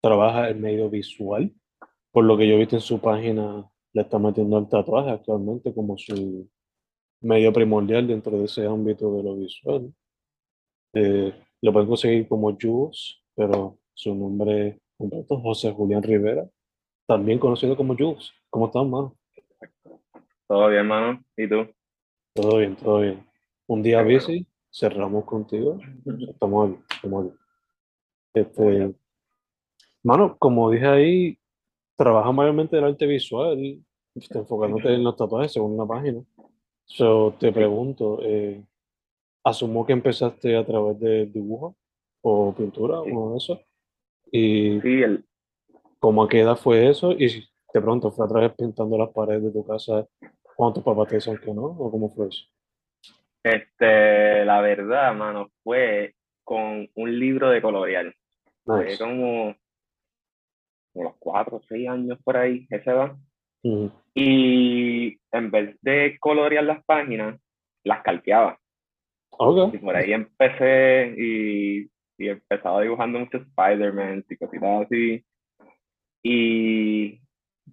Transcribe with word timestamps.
trabaja 0.00 0.50
en 0.50 0.60
medio 0.60 0.88
visual. 0.90 1.52
Por 2.12 2.24
lo 2.24 2.36
que 2.36 2.48
yo 2.48 2.54
he 2.54 2.58
visto 2.58 2.76
en 2.76 2.82
su 2.82 3.00
página, 3.00 3.70
le 3.92 4.02
está 4.02 4.18
metiendo 4.18 4.58
el 4.58 4.68
tatuaje 4.68 5.10
actualmente 5.10 5.74
como 5.74 5.96
su 5.98 6.48
medio 7.20 7.52
primordial 7.52 8.06
dentro 8.06 8.38
de 8.38 8.44
ese 8.44 8.66
ámbito 8.66 9.14
de 9.14 9.22
lo 9.22 9.36
visual. 9.36 9.92
Eh, 10.94 11.32
lo 11.62 11.72
pueden 11.72 11.88
conseguir 11.88 12.26
como 12.28 12.56
Jules, 12.60 13.22
pero 13.34 13.78
su 13.94 14.14
nombre 14.14 14.80
completo 14.96 15.36
es 15.36 15.42
José 15.42 15.72
Julián 15.72 16.02
Rivera, 16.02 16.48
también 17.06 17.38
conocido 17.38 17.76
como 17.76 17.96
Jules. 17.96 18.32
¿Cómo 18.48 18.66
estás, 18.66 18.86
mano? 18.86 19.16
Todo 20.48 20.68
bien, 20.68 20.86
mano. 20.86 21.22
¿Y 21.36 21.48
tú? 21.48 21.68
Todo 22.34 22.58
bien, 22.58 22.76
todo 22.76 23.00
bien. 23.00 23.24
Un 23.66 23.82
día 23.82 24.02
bici, 24.02 24.46
cerramos 24.72 25.24
contigo. 25.24 25.78
Estamos 26.28 26.70
aquí, 26.70 26.82
estamos 26.94 27.26
aquí. 27.26 27.36
Este, 28.34 28.94
mano, 30.02 30.36
como 30.38 30.70
dije 30.70 30.86
ahí, 30.86 31.38
trabaja 31.96 32.32
mayormente 32.32 32.78
el 32.78 32.84
arte 32.84 33.06
visual, 33.06 33.78
este, 34.14 34.38
enfocándote 34.38 34.92
en 34.94 35.04
los 35.04 35.16
tatuajes 35.16 35.52
según 35.52 35.76
la 35.76 35.86
página. 35.86 36.22
So, 36.84 37.34
te 37.38 37.52
pregunto, 37.52 38.18
eh, 38.22 38.62
asumo 39.44 39.86
que 39.86 39.92
empezaste 39.92 40.56
a 40.56 40.64
través 40.66 40.98
de 40.98 41.26
dibujo 41.26 41.76
o 42.22 42.52
pintura, 42.54 43.00
Sí. 43.04 43.10
uno 43.10 43.30
de 43.32 43.36
esos. 43.38 43.58
Y 44.32 44.80
Sí, 44.80 45.02
el, 45.02 45.24
¿cómo 45.98 46.24
a 46.24 46.28
qué 46.28 46.40
edad 46.40 46.56
fue 46.56 46.88
eso? 46.88 47.12
Y 47.12 47.26
de 47.72 47.80
pronto 47.80 48.10
fue 48.10 48.24
a 48.26 48.28
través 48.28 48.52
pintando 48.54 48.98
las 48.98 49.10
paredes 49.10 49.44
de 49.44 49.52
tu 49.52 49.64
casa 49.64 50.06
cuando 50.56 50.74
tus 50.74 50.82
papás 50.84 51.08
te 51.08 51.14
decían 51.16 51.38
que 51.38 51.52
no, 51.52 51.62
o 51.64 51.90
cómo 51.90 52.08
fue 52.10 52.28
eso. 52.28 52.44
este, 53.42 54.44
la 54.44 54.60
verdad, 54.60 55.14
mano, 55.14 55.48
fue 55.62 56.14
con 56.44 56.88
un 56.94 57.18
libro 57.18 57.48
de 57.50 57.62
colorear. 57.62 58.14
Fue 58.64 58.84
Nice. 58.86 58.98
como, 59.02 59.54
como 60.92 61.04
los 61.04 61.16
cuatro 61.18 61.56
o 61.56 61.62
seis 61.68 61.88
años 61.88 62.18
por 62.24 62.36
ahí, 62.36 62.66
esa 62.70 62.92
edad. 62.92 63.16
Ujú. 63.62 63.92
Y 64.14 65.18
en 65.32 65.50
vez 65.50 65.76
de 65.82 66.16
colorear 66.18 66.64
las 66.64 66.84
páginas, 66.84 67.40
las 67.84 68.02
calqueaba. 68.02 68.58
Ok. 69.30 69.74
Y 69.74 69.78
por 69.78 69.96
ahí 69.96 70.12
empecé 70.12 71.14
y, 71.16 71.90
y 72.18 72.28
empezaba 72.28 72.82
dibujando 72.82 73.18
muchos 73.18 73.42
Spider-Man 73.42 74.24
y 74.28 74.36
cositas 74.36 74.86
así. 74.86 75.24
Y 76.22 77.20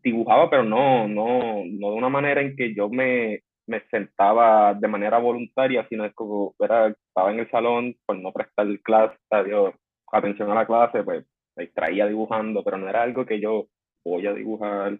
dibujaba, 0.04 0.50
pero 0.50 0.64
no, 0.64 1.08
no, 1.08 1.64
no 1.66 1.92
de 1.92 1.96
una 1.96 2.10
manera 2.10 2.42
en 2.42 2.56
que 2.56 2.74
yo 2.74 2.90
me, 2.90 3.42
me 3.68 3.82
sentaba 3.90 4.74
de 4.74 4.88
manera 4.88 5.18
voluntaria, 5.18 5.86
sino 5.90 6.06
es 6.06 6.14
como 6.14 6.56
era, 6.60 6.88
estaba 6.88 7.32
en 7.32 7.40
el 7.40 7.52
salón 7.52 7.96
por 8.06 8.18
no 8.18 8.32
prestar 8.32 8.68
clase, 8.82 9.18
atención 10.12 10.52
a 10.52 10.56
la 10.56 10.66
clase, 10.66 11.04
pues 11.04 11.26
me 11.58 11.64
distraía 11.64 12.06
dibujando, 12.06 12.64
pero 12.64 12.78
no 12.78 12.88
era 12.88 13.02
algo 13.02 13.26
que 13.26 13.42
yo 13.42 13.68
voy 14.06 14.28
a 14.28 14.34
dibujar. 14.34 14.98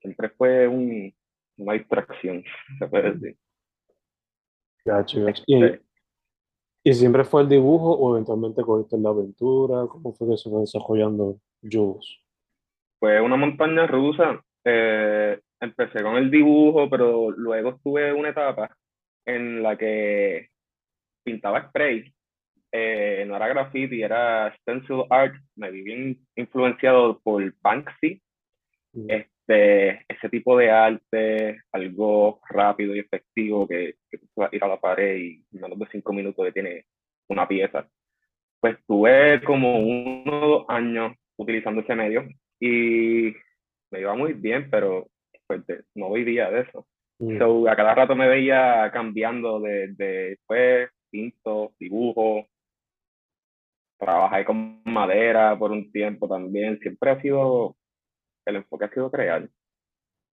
Siempre 0.00 0.30
fue 0.30 0.66
un, 0.66 1.14
una 1.58 1.74
distracción, 1.74 2.42
se 2.78 2.86
puede 2.88 3.12
decir. 3.12 3.36
Gacho, 4.84 5.24
gacho. 5.24 5.44
¿Y, 5.46 5.80
y 6.82 6.94
siempre 6.94 7.24
fue 7.24 7.42
el 7.42 7.48
dibujo 7.48 7.92
o 7.92 8.14
eventualmente 8.14 8.62
cogiste 8.62 8.96
la 8.98 9.10
aventura? 9.10 9.86
¿Cómo 9.86 10.12
fue 10.14 10.28
que 10.30 10.36
se 10.36 10.50
fue 10.50 10.62
desarrollando 10.62 11.38
Jules? 11.62 12.18
Fue 12.98 13.20
una 13.20 13.36
montaña 13.36 13.86
rusa. 13.86 14.42
Eh, 14.64 15.38
empecé 15.60 16.02
con 16.02 16.16
el 16.16 16.30
dibujo, 16.30 16.88
pero 16.88 17.30
luego 17.30 17.70
estuve 17.70 18.12
una 18.12 18.30
etapa 18.30 18.76
en 19.24 19.62
la 19.62 19.76
que 19.76 20.48
pintaba 21.22 21.68
spray. 21.68 22.12
Eh, 22.72 23.24
no 23.26 23.36
era 23.36 23.48
graffiti, 23.48 24.02
era 24.02 24.54
stencil 24.60 25.04
art. 25.10 25.34
Me 25.56 25.70
vi 25.70 25.82
bien 25.82 26.18
influenciado 26.36 27.20
por 27.20 27.54
Banksy. 27.60 28.22
Mm. 28.94 29.10
Este, 29.10 30.04
ese 30.08 30.28
tipo 30.30 30.56
de 30.56 30.70
arte, 30.70 31.60
algo 31.72 32.40
rápido 32.48 32.94
y 32.94 33.00
efectivo 33.00 33.66
que, 33.68 33.96
que 34.10 34.18
tú 34.18 34.26
ir 34.52 34.64
a 34.64 34.68
la 34.68 34.80
pared 34.80 35.16
y 35.16 35.44
en 35.52 35.60
menos 35.60 35.78
de 35.78 35.86
cinco 35.92 36.12
minutos 36.12 36.46
ya 36.46 36.52
tiene 36.52 36.86
una 37.28 37.46
pieza. 37.46 37.86
Pues 38.60 38.76
tuve 38.86 39.42
como 39.42 39.80
uno 39.80 40.40
o 40.40 40.48
dos 40.48 40.64
años 40.68 41.14
utilizando 41.36 41.80
ese 41.80 41.94
medio 41.94 42.26
y 42.60 43.34
me 43.90 44.00
iba 44.00 44.14
muy 44.14 44.32
bien, 44.34 44.70
pero 44.70 45.08
pues, 45.46 45.66
de- 45.66 45.82
no 45.94 46.10
vivía 46.12 46.50
de 46.50 46.60
eso. 46.60 46.86
Mm. 47.18 47.38
So, 47.38 47.68
a 47.68 47.76
cada 47.76 47.94
rato 47.94 48.14
me 48.14 48.28
veía 48.28 48.90
cambiando 48.92 49.60
de, 49.60 49.88
de 49.88 50.38
pues, 50.46 50.88
pinto, 51.10 51.74
dibujo, 51.78 52.46
trabajé 54.02 54.44
con 54.44 54.82
madera 54.84 55.56
por 55.58 55.70
un 55.70 55.90
tiempo 55.92 56.28
también. 56.28 56.78
Siempre 56.80 57.10
ha 57.10 57.20
sido, 57.20 57.76
el 58.44 58.56
enfoque 58.56 58.84
ha 58.86 58.90
sido 58.90 59.10
crear. 59.10 59.48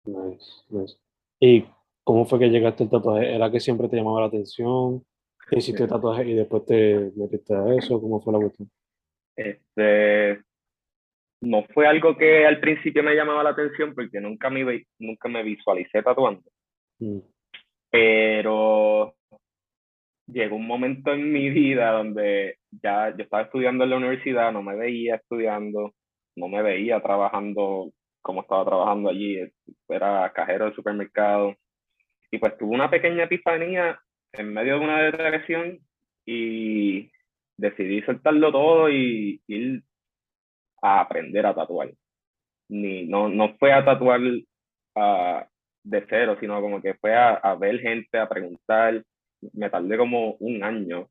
Nice, 0.05 0.45
nice. 0.69 0.97
¿Y 1.39 1.65
cómo 2.03 2.25
fue 2.25 2.39
que 2.39 2.49
llegaste 2.49 2.83
al 2.83 2.89
tatuaje? 2.91 3.33
¿Era 3.35 3.49
que 3.49 3.59
siempre 3.59 3.89
te 3.89 3.97
llamaba 3.97 4.21
la 4.21 4.27
atención? 4.27 5.03
¿Hiciste 5.51 5.83
Sí. 5.83 5.89
tatuaje 5.89 6.25
y 6.25 6.33
después 6.35 6.65
te 6.65 7.11
metiste 7.15 7.55
a 7.55 7.73
eso? 7.75 7.99
¿Cómo 7.99 8.21
fue 8.21 8.33
la 8.33 8.39
cuestión? 8.39 8.69
Este, 9.35 10.41
no 11.41 11.63
fue 11.73 11.87
algo 11.87 12.15
que 12.17 12.45
al 12.45 12.59
principio 12.59 13.03
me 13.03 13.15
llamaba 13.15 13.43
la 13.43 13.49
atención 13.51 13.93
porque 13.93 14.19
nunca 14.21 14.49
me, 14.49 14.85
nunca 14.99 15.27
me 15.27 15.43
visualicé 15.43 16.01
tatuando. 16.03 16.43
Mm. 16.99 17.19
pero 17.91 19.13
llegó 20.27 20.55
un 20.55 20.65
momento 20.65 21.11
en 21.13 21.31
mi 21.31 21.49
vida 21.49 21.91
donde 21.91 22.57
ya 22.83 23.09
yo 23.15 23.23
estaba 23.23 23.43
estudiando 23.43 23.83
en 23.83 23.89
la 23.89 23.97
universidad, 23.97 24.51
no 24.51 24.61
me 24.61 24.75
veía 24.75 25.15
estudiando, 25.15 25.93
no 26.35 26.47
me 26.47 26.61
veía 26.61 27.01
trabajando 27.01 27.91
como 28.21 28.41
estaba 28.41 28.65
trabajando 28.65 29.09
allí, 29.09 29.39
era 29.87 30.31
cajero 30.33 30.65
de 30.65 30.75
supermercado. 30.75 31.55
Y 32.31 32.39
pues 32.39 32.57
tuve 32.57 32.73
una 32.73 32.89
pequeña 32.89 33.25
epifanía 33.25 33.99
en 34.33 34.51
medio 34.51 34.79
de 34.79 34.85
una 34.85 35.03
depresión 35.03 35.79
y 36.25 37.11
decidí 37.55 38.01
soltarlo 38.01 38.51
todo 38.51 38.89
y 38.89 39.41
ir 39.47 39.83
a 40.81 41.01
aprender 41.01 41.45
a 41.45 41.53
tatuar. 41.53 41.91
Ni, 42.69 43.05
no, 43.05 43.29
no 43.29 43.55
fue 43.59 43.71
a 43.71 43.85
tatuar 43.85 44.19
ah, 44.95 45.47
de 45.83 46.05
cero, 46.09 46.37
sino 46.39 46.59
como 46.61 46.81
que 46.81 46.95
fue 46.95 47.13
a, 47.15 47.35
a 47.35 47.55
ver 47.55 47.79
gente, 47.79 48.17
a 48.17 48.27
preguntar. 48.27 49.03
Me 49.53 49.69
tardé 49.69 49.97
como 49.97 50.33
un 50.39 50.63
año 50.63 51.09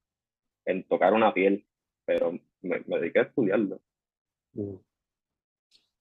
en 0.67 0.85
tocar 0.85 1.13
una 1.13 1.33
piel, 1.33 1.67
pero 2.05 2.33
me, 2.63 2.83
me 2.87 2.99
dediqué 2.99 3.21
a 3.21 3.23
estudiarlo. 3.23 3.81
Mm. 4.53 4.77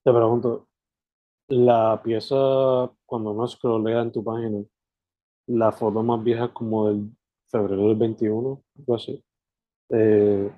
Te 0.04 0.12
pregunto, 0.12 0.68
la 1.48 2.02
pieza, 2.04 2.36
cuando 3.06 3.32
uno 3.32 3.48
scrollea 3.48 4.02
en 4.02 4.12
tu 4.12 4.24
página, 4.24 4.64
la 5.48 5.72
foto 5.72 6.04
más 6.04 6.24
vieja 6.24 6.46
es 6.46 6.52
como 6.52 6.88
del 6.88 7.10
febrero 7.48 7.88
del 7.88 7.96
21, 7.96 8.64
algo 8.80 8.96
así. 8.96 9.24
Eh, 9.90 10.50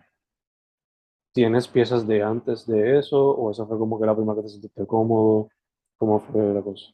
¿tienes 1.34 1.68
piezas 1.68 2.08
de 2.08 2.24
antes 2.24 2.66
de 2.66 3.00
eso? 3.00 3.20
¿O 3.20 3.52
esa 3.52 3.66
fue 3.66 3.78
como 3.78 4.00
que 4.00 4.06
la 4.06 4.16
primera 4.16 4.36
que 4.38 4.44
te 4.44 4.50
sentiste 4.50 4.88
cómodo? 4.88 5.50
¿Cómo 5.98 6.20
fue 6.20 6.54
la 6.54 6.62
cosa? 6.62 6.92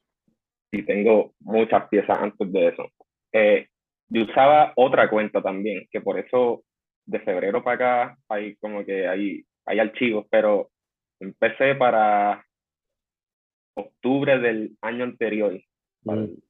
Sí, 0.71 0.83
tengo 0.83 1.33
muchas 1.39 1.87
piezas 1.89 2.17
antes 2.19 2.51
de 2.51 2.67
eso. 2.67 2.85
Eh, 3.33 3.67
yo 4.09 4.23
usaba 4.23 4.73
otra 4.75 5.09
cuenta 5.09 5.41
también, 5.41 5.87
que 5.91 6.01
por 6.01 6.17
eso 6.17 6.63
de 7.05 7.19
febrero 7.19 7.63
para 7.63 7.75
acá 7.75 8.17
hay 8.29 8.55
como 8.57 8.85
que 8.85 9.07
hay, 9.07 9.45
hay 9.65 9.79
archivos, 9.79 10.25
pero 10.29 10.71
empecé 11.19 11.75
para 11.75 12.45
octubre 13.75 14.39
del 14.39 14.77
año 14.81 15.03
anterior, 15.03 15.59
para 16.03 16.21
el 16.21 16.43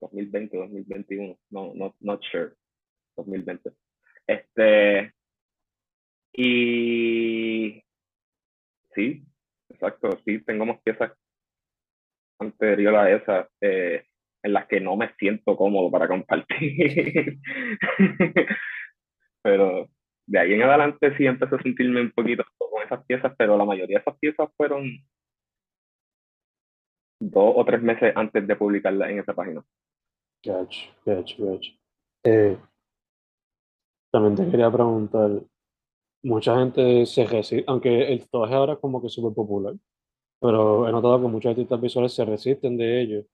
2020, 0.00 0.56
2021, 0.56 1.38
no, 1.50 1.72
no, 1.74 1.94
not 2.00 2.22
sure, 2.30 2.52
2020. 3.16 3.70
Este, 4.26 5.12
y 6.32 7.82
sí, 8.94 9.24
exacto, 9.68 10.18
sí, 10.24 10.42
tengo 10.44 10.66
más 10.66 10.80
piezas 10.82 11.12
anterior 12.38 12.96
a 12.96 13.14
esa 13.14 13.48
eh, 13.60 14.04
en 14.42 14.52
las 14.52 14.66
que 14.66 14.80
no 14.80 14.96
me 14.96 15.12
siento 15.18 15.56
cómodo 15.56 15.90
para 15.90 16.08
compartir. 16.08 17.38
pero 19.42 19.88
de 20.26 20.38
ahí 20.38 20.52
en 20.54 20.62
adelante 20.62 21.16
sí 21.16 21.26
empecé 21.26 21.56
a 21.56 21.62
sentirme 21.62 22.02
un 22.02 22.12
poquito 22.12 22.44
con 22.58 22.82
esas 22.82 23.04
piezas, 23.04 23.32
pero 23.36 23.56
la 23.56 23.64
mayoría 23.64 23.98
de 23.98 24.02
esas 24.02 24.18
piezas 24.18 24.48
fueron 24.56 25.04
dos 27.20 27.52
o 27.56 27.64
tres 27.64 27.82
meses 27.82 28.12
antes 28.16 28.46
de 28.46 28.56
publicarlas 28.56 29.10
en 29.10 29.18
esa 29.18 29.34
página. 29.34 29.64
Gotcha, 30.44 30.90
gotcha, 31.04 31.36
gotcha. 31.38 31.72
Eh, 32.24 32.56
también 34.10 34.36
te 34.36 34.50
quería 34.50 34.70
preguntar, 34.70 35.42
mucha 36.22 36.58
gente 36.58 37.06
se 37.06 37.26
resiste, 37.26 37.64
aunque 37.66 38.12
el 38.12 38.20
tatuaje 38.20 38.54
ahora 38.54 38.72
es 38.74 38.78
como 38.78 39.02
que 39.02 39.08
súper 39.08 39.34
popular, 39.34 39.74
pero 40.40 40.88
he 40.88 40.92
notado 40.92 41.20
que 41.20 41.28
muchos 41.28 41.50
artistas 41.50 41.80
visuales 41.80 42.12
se 42.12 42.24
resisten 42.24 42.76
de 42.76 43.02
ello, 43.02 43.24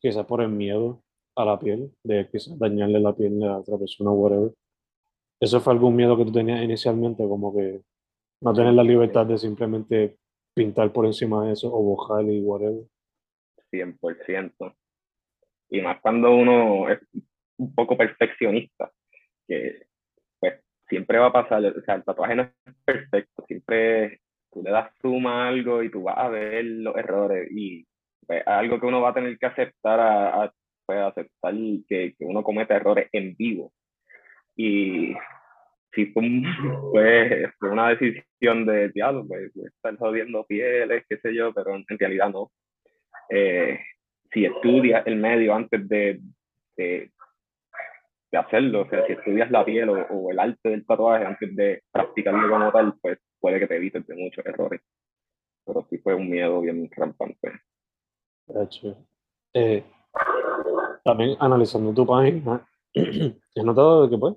quizás 0.00 0.26
por 0.26 0.42
el 0.42 0.48
miedo 0.48 1.02
a 1.36 1.44
la 1.44 1.58
piel, 1.58 1.92
de 2.04 2.28
quizás 2.30 2.58
dañarle 2.58 3.00
la 3.00 3.14
piel 3.14 3.42
a 3.42 3.58
otra 3.58 3.78
persona 3.78 4.10
o 4.10 4.14
whatever. 4.14 4.52
¿Eso 5.40 5.60
fue 5.60 5.72
algún 5.72 5.94
miedo 5.96 6.16
que 6.16 6.24
tú 6.24 6.32
tenías 6.32 6.62
inicialmente, 6.62 7.22
como 7.24 7.54
que 7.54 7.82
no 8.40 8.54
tener 8.54 8.72
la 8.72 8.82
libertad 8.82 9.26
de 9.26 9.38
simplemente 9.38 10.16
pintar 10.54 10.92
por 10.92 11.04
encima 11.06 11.44
de 11.44 11.52
eso 11.52 11.68
o 11.72 11.82
bojar 11.82 12.24
y 12.24 12.40
whatever? 12.40 12.84
100%. 13.70 14.74
Y 15.70 15.80
más 15.80 16.00
cuando 16.00 16.34
uno 16.34 16.88
es 16.88 17.00
un 17.58 17.74
poco 17.74 17.96
perfeccionista, 17.96 18.90
que 19.46 19.86
pues 20.38 20.54
siempre 20.88 21.18
va 21.18 21.26
a 21.26 21.32
pasar, 21.32 21.64
o 21.64 21.82
sea, 21.82 21.96
el 21.96 22.04
tatuaje 22.04 22.34
no 22.36 22.42
es 22.42 22.74
perfecto, 22.84 23.44
siempre 23.46 24.20
tú 24.52 24.62
le 24.62 24.70
das 24.70 24.90
suma 25.00 25.44
a 25.44 25.48
algo 25.48 25.82
y 25.82 25.90
tú 25.90 26.04
vas 26.04 26.16
a 26.18 26.28
ver 26.28 26.64
los 26.64 26.96
errores 26.96 27.48
y 27.50 27.86
pues, 28.26 28.42
algo 28.46 28.80
que 28.80 28.86
uno 28.86 29.00
va 29.00 29.10
a 29.10 29.14
tener 29.14 29.38
que 29.38 29.46
aceptar 29.46 30.00
a, 30.00 30.52
pues, 30.86 30.98
aceptar 30.98 31.54
que, 31.88 32.14
que, 32.16 32.24
uno 32.24 32.42
comete 32.42 32.74
errores 32.74 33.08
en 33.12 33.34
vivo. 33.36 33.72
Y 34.56 35.14
si 35.92 36.06
pues, 36.06 36.24
fue 37.58 37.70
una 37.70 37.90
decisión 37.90 38.66
de 38.66 38.90
diálogo, 38.90 39.28
pues, 39.28 39.56
estar 39.56 39.96
jodiendo 39.96 40.44
pieles, 40.44 41.04
qué 41.08 41.18
sé 41.18 41.34
yo, 41.34 41.52
pero 41.52 41.74
en 41.74 41.84
realidad 41.88 42.30
no. 42.30 42.50
Eh, 43.30 43.80
si 44.32 44.44
estudias 44.44 45.06
el 45.06 45.16
medio 45.16 45.54
antes 45.54 45.88
de, 45.88 46.20
de, 46.76 47.10
de, 48.30 48.38
hacerlo, 48.38 48.82
o 48.82 48.88
sea, 48.88 49.06
si 49.06 49.12
estudias 49.12 49.50
la 49.50 49.64
piel 49.64 49.88
o, 49.88 50.06
o, 50.08 50.30
el 50.30 50.38
arte 50.38 50.68
del 50.68 50.84
tatuaje 50.84 51.24
antes 51.24 51.56
de 51.56 51.82
practicarlo 51.90 52.48
como 52.48 52.70
tal, 52.70 52.94
pues 53.00 53.18
puede 53.40 53.58
que 53.58 53.66
te 53.66 53.76
evites 53.76 54.06
de 54.06 54.16
muchos 54.16 54.44
errores. 54.44 54.80
Pero 55.64 55.86
sí 55.88 55.98
fue 55.98 56.14
un 56.14 56.30
miedo 56.30 56.60
bien 56.60 56.88
rampante. 56.94 57.52
Eh, 59.54 59.82
también 61.04 61.36
analizando 61.40 61.92
tu 61.94 62.06
página, 62.06 62.66
he 62.94 63.62
notado 63.64 64.08
que 64.08 64.18
pues 64.18 64.34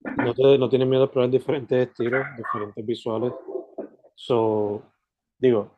no, 0.00 0.34
te, 0.34 0.58
no 0.58 0.68
tienes 0.68 0.88
miedo 0.88 1.04
a 1.04 1.10
probar 1.10 1.30
diferentes 1.30 1.88
estilos, 1.88 2.24
diferentes 2.36 2.86
visuales. 2.86 3.32
So, 4.14 4.82
digo, 5.38 5.70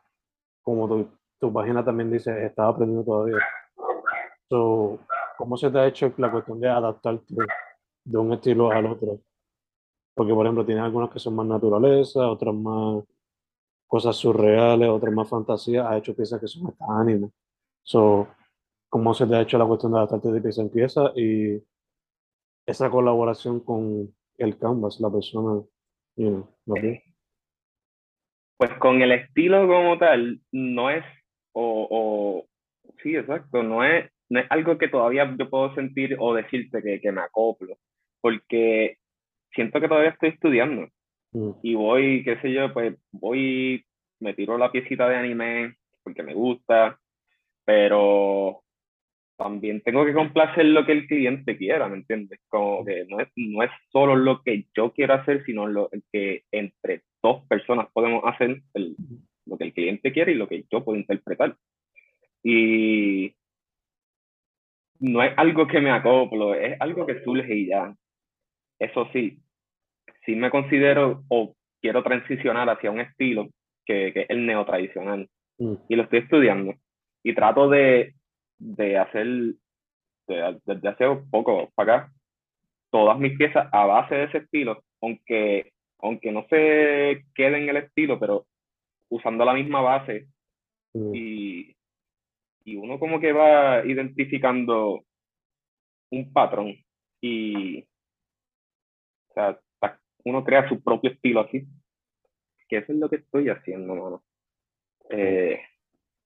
como 0.61 0.87
tu, 0.87 1.07
tu 1.39 1.53
página 1.53 1.83
también 1.83 2.11
dice, 2.11 2.45
estaba 2.45 2.69
aprendiendo 2.69 3.03
todavía. 3.03 3.37
So, 4.49 4.99
¿Cómo 5.37 5.57
se 5.57 5.71
te 5.71 5.79
ha 5.79 5.87
hecho 5.87 6.13
la 6.17 6.31
cuestión 6.31 6.59
de 6.59 6.69
adaptarte 6.69 7.33
de 8.03 8.17
un 8.17 8.33
estilo 8.33 8.71
al 8.71 8.85
otro? 8.85 9.19
Porque, 10.13 10.33
por 10.35 10.45
ejemplo, 10.45 10.63
tienes 10.63 10.83
algunos 10.83 11.09
que 11.09 11.17
son 11.17 11.35
más 11.35 11.47
naturaleza, 11.47 12.29
otros 12.29 12.53
más 12.53 13.03
cosas 13.87 14.15
surreales, 14.15 14.87
otros 14.87 15.11
más 15.15 15.27
fantasía. 15.27 15.89
Has 15.89 15.97
hecho 15.97 16.15
piezas 16.15 16.39
que 16.39 16.47
son 16.47 16.67
hasta 16.67 16.85
anime. 16.89 17.31
So, 17.81 18.27
¿Cómo 18.87 19.13
se 19.15 19.25
te 19.25 19.35
ha 19.35 19.41
hecho 19.41 19.57
la 19.57 19.65
cuestión 19.65 19.93
de 19.93 19.97
adaptarte 19.99 20.31
de 20.31 20.41
pieza 20.41 20.61
en 20.61 20.69
pieza 20.69 21.11
y 21.15 21.63
esa 22.71 22.89
colaboración 22.89 23.59
con 23.59 24.13
el 24.37 24.57
canvas, 24.57 24.99
la 24.99 25.11
persona, 25.11 25.63
you 26.15 26.29
know, 26.29 26.49
¿no? 26.65 26.75
Pues 28.57 28.73
con 28.79 29.01
el 29.01 29.11
estilo 29.11 29.67
como 29.67 29.97
tal, 29.97 30.39
no 30.51 30.89
es, 30.89 31.03
o, 31.53 31.87
o 31.89 32.45
sí, 33.01 33.15
exacto, 33.15 33.63
no 33.63 33.83
es, 33.83 34.09
no 34.29 34.39
es 34.39 34.45
algo 34.49 34.77
que 34.77 34.87
todavía 34.87 35.35
yo 35.37 35.49
puedo 35.49 35.73
sentir 35.75 36.15
o 36.19 36.33
decirte 36.33 36.81
que, 36.81 36.99
que 37.01 37.11
me 37.11 37.21
acoplo, 37.21 37.77
porque 38.21 38.97
siento 39.53 39.79
que 39.79 39.87
todavía 39.87 40.11
estoy 40.11 40.29
estudiando 40.29 40.87
Mm. 41.33 41.51
y 41.63 41.75
voy, 41.75 42.23
qué 42.23 42.39
sé 42.41 42.51
yo, 42.51 42.73
pues 42.73 42.95
voy, 43.11 43.85
me 44.19 44.33
tiro 44.33 44.57
la 44.57 44.71
piecita 44.71 45.07
de 45.07 45.15
anime 45.15 45.75
porque 46.03 46.23
me 46.23 46.33
gusta, 46.33 46.99
pero 47.63 48.63
también 49.41 49.81
tengo 49.81 50.05
que 50.05 50.13
complacer 50.13 50.65
lo 50.65 50.85
que 50.85 50.91
el 50.91 51.07
cliente 51.07 51.57
quiera, 51.57 51.87
¿me 51.87 51.97
entiendes? 51.97 52.39
Como 52.47 52.85
que 52.85 53.05
no 53.09 53.19
es, 53.19 53.29
no 53.35 53.63
es 53.63 53.71
solo 53.91 54.15
lo 54.15 54.41
que 54.43 54.65
yo 54.75 54.91
quiero 54.91 55.15
hacer, 55.15 55.43
sino 55.45 55.67
lo 55.67 55.89
que 56.11 56.43
entre 56.51 57.01
dos 57.23 57.45
personas 57.47 57.87
podemos 57.91 58.23
hacer 58.25 58.61
el, 58.73 58.95
lo 59.45 59.57
que 59.57 59.63
el 59.65 59.73
cliente 59.73 60.11
quiere 60.11 60.33
y 60.33 60.35
lo 60.35 60.47
que 60.47 60.65
yo 60.71 60.83
puedo 60.83 60.99
interpretar. 60.99 61.55
Y 62.43 63.33
no 64.99 65.23
es 65.23 65.33
algo 65.37 65.67
que 65.67 65.81
me 65.81 65.91
acoplo, 65.91 66.53
es 66.53 66.79
algo 66.79 67.05
que 67.05 67.23
surge 67.23 67.55
y 67.55 67.67
ya. 67.67 67.95
Eso 68.79 69.09
sí, 69.11 69.39
sí 70.25 70.35
me 70.35 70.51
considero 70.51 71.23
o 71.29 71.55
quiero 71.81 72.03
transicionar 72.03 72.69
hacia 72.69 72.91
un 72.91 72.99
estilo 72.99 73.49
que, 73.85 74.13
que 74.13 74.21
es 74.21 74.29
el 74.29 74.45
neotradicional. 74.45 75.27
Mm. 75.57 75.73
Y 75.89 75.95
lo 75.95 76.03
estoy 76.03 76.19
estudiando. 76.19 76.75
Y 77.23 77.33
trato 77.33 77.69
de, 77.69 78.15
de 78.61 78.97
hacer, 78.97 79.27
desde 80.27 80.59
de, 80.65 80.75
de 80.75 80.89
hace 80.89 81.05
poco 81.29 81.69
para 81.75 81.95
acá, 81.95 82.13
todas 82.91 83.17
mis 83.19 83.37
piezas 83.37 83.67
a 83.71 83.85
base 83.85 84.15
de 84.15 84.23
ese 84.25 84.37
estilo, 84.39 84.83
aunque, 85.01 85.73
aunque 85.99 86.31
no 86.31 86.45
se 86.49 87.25
quede 87.35 87.57
en 87.57 87.69
el 87.69 87.77
estilo, 87.77 88.19
pero 88.19 88.45
usando 89.09 89.45
la 89.45 89.53
misma 89.53 89.81
base 89.81 90.27
Mm. 90.93 91.11
y, 91.15 91.75
y 92.65 92.75
uno 92.75 92.99
como 92.99 93.19
que 93.19 93.31
va 93.31 93.85
identificando 93.85 95.05
un 96.11 96.33
patrón 96.33 96.75
y 97.21 97.83
o 99.29 99.33
sea, 99.33 99.59
uno 100.25 100.43
crea 100.43 100.67
su 100.67 100.83
propio 100.83 101.11
estilo 101.11 101.41
así, 101.41 101.65
que 102.67 102.77
eso 102.77 102.91
es 102.91 102.99
lo 102.99 103.09
que 103.09 103.17
estoy 103.17 103.49
haciendo, 103.49 103.95
mano. 103.95 104.23
Eh, 105.09 105.59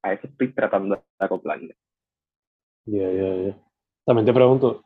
a 0.02 0.14
eso 0.14 0.28
estoy 0.28 0.54
tratando 0.54 0.96
de 0.96 1.02
acoplarme. 1.20 1.76
Ya, 2.86 3.12
ya, 3.12 3.36
ya. 3.36 3.58
También 4.06 4.26
te 4.26 4.34
pregunto, 4.34 4.86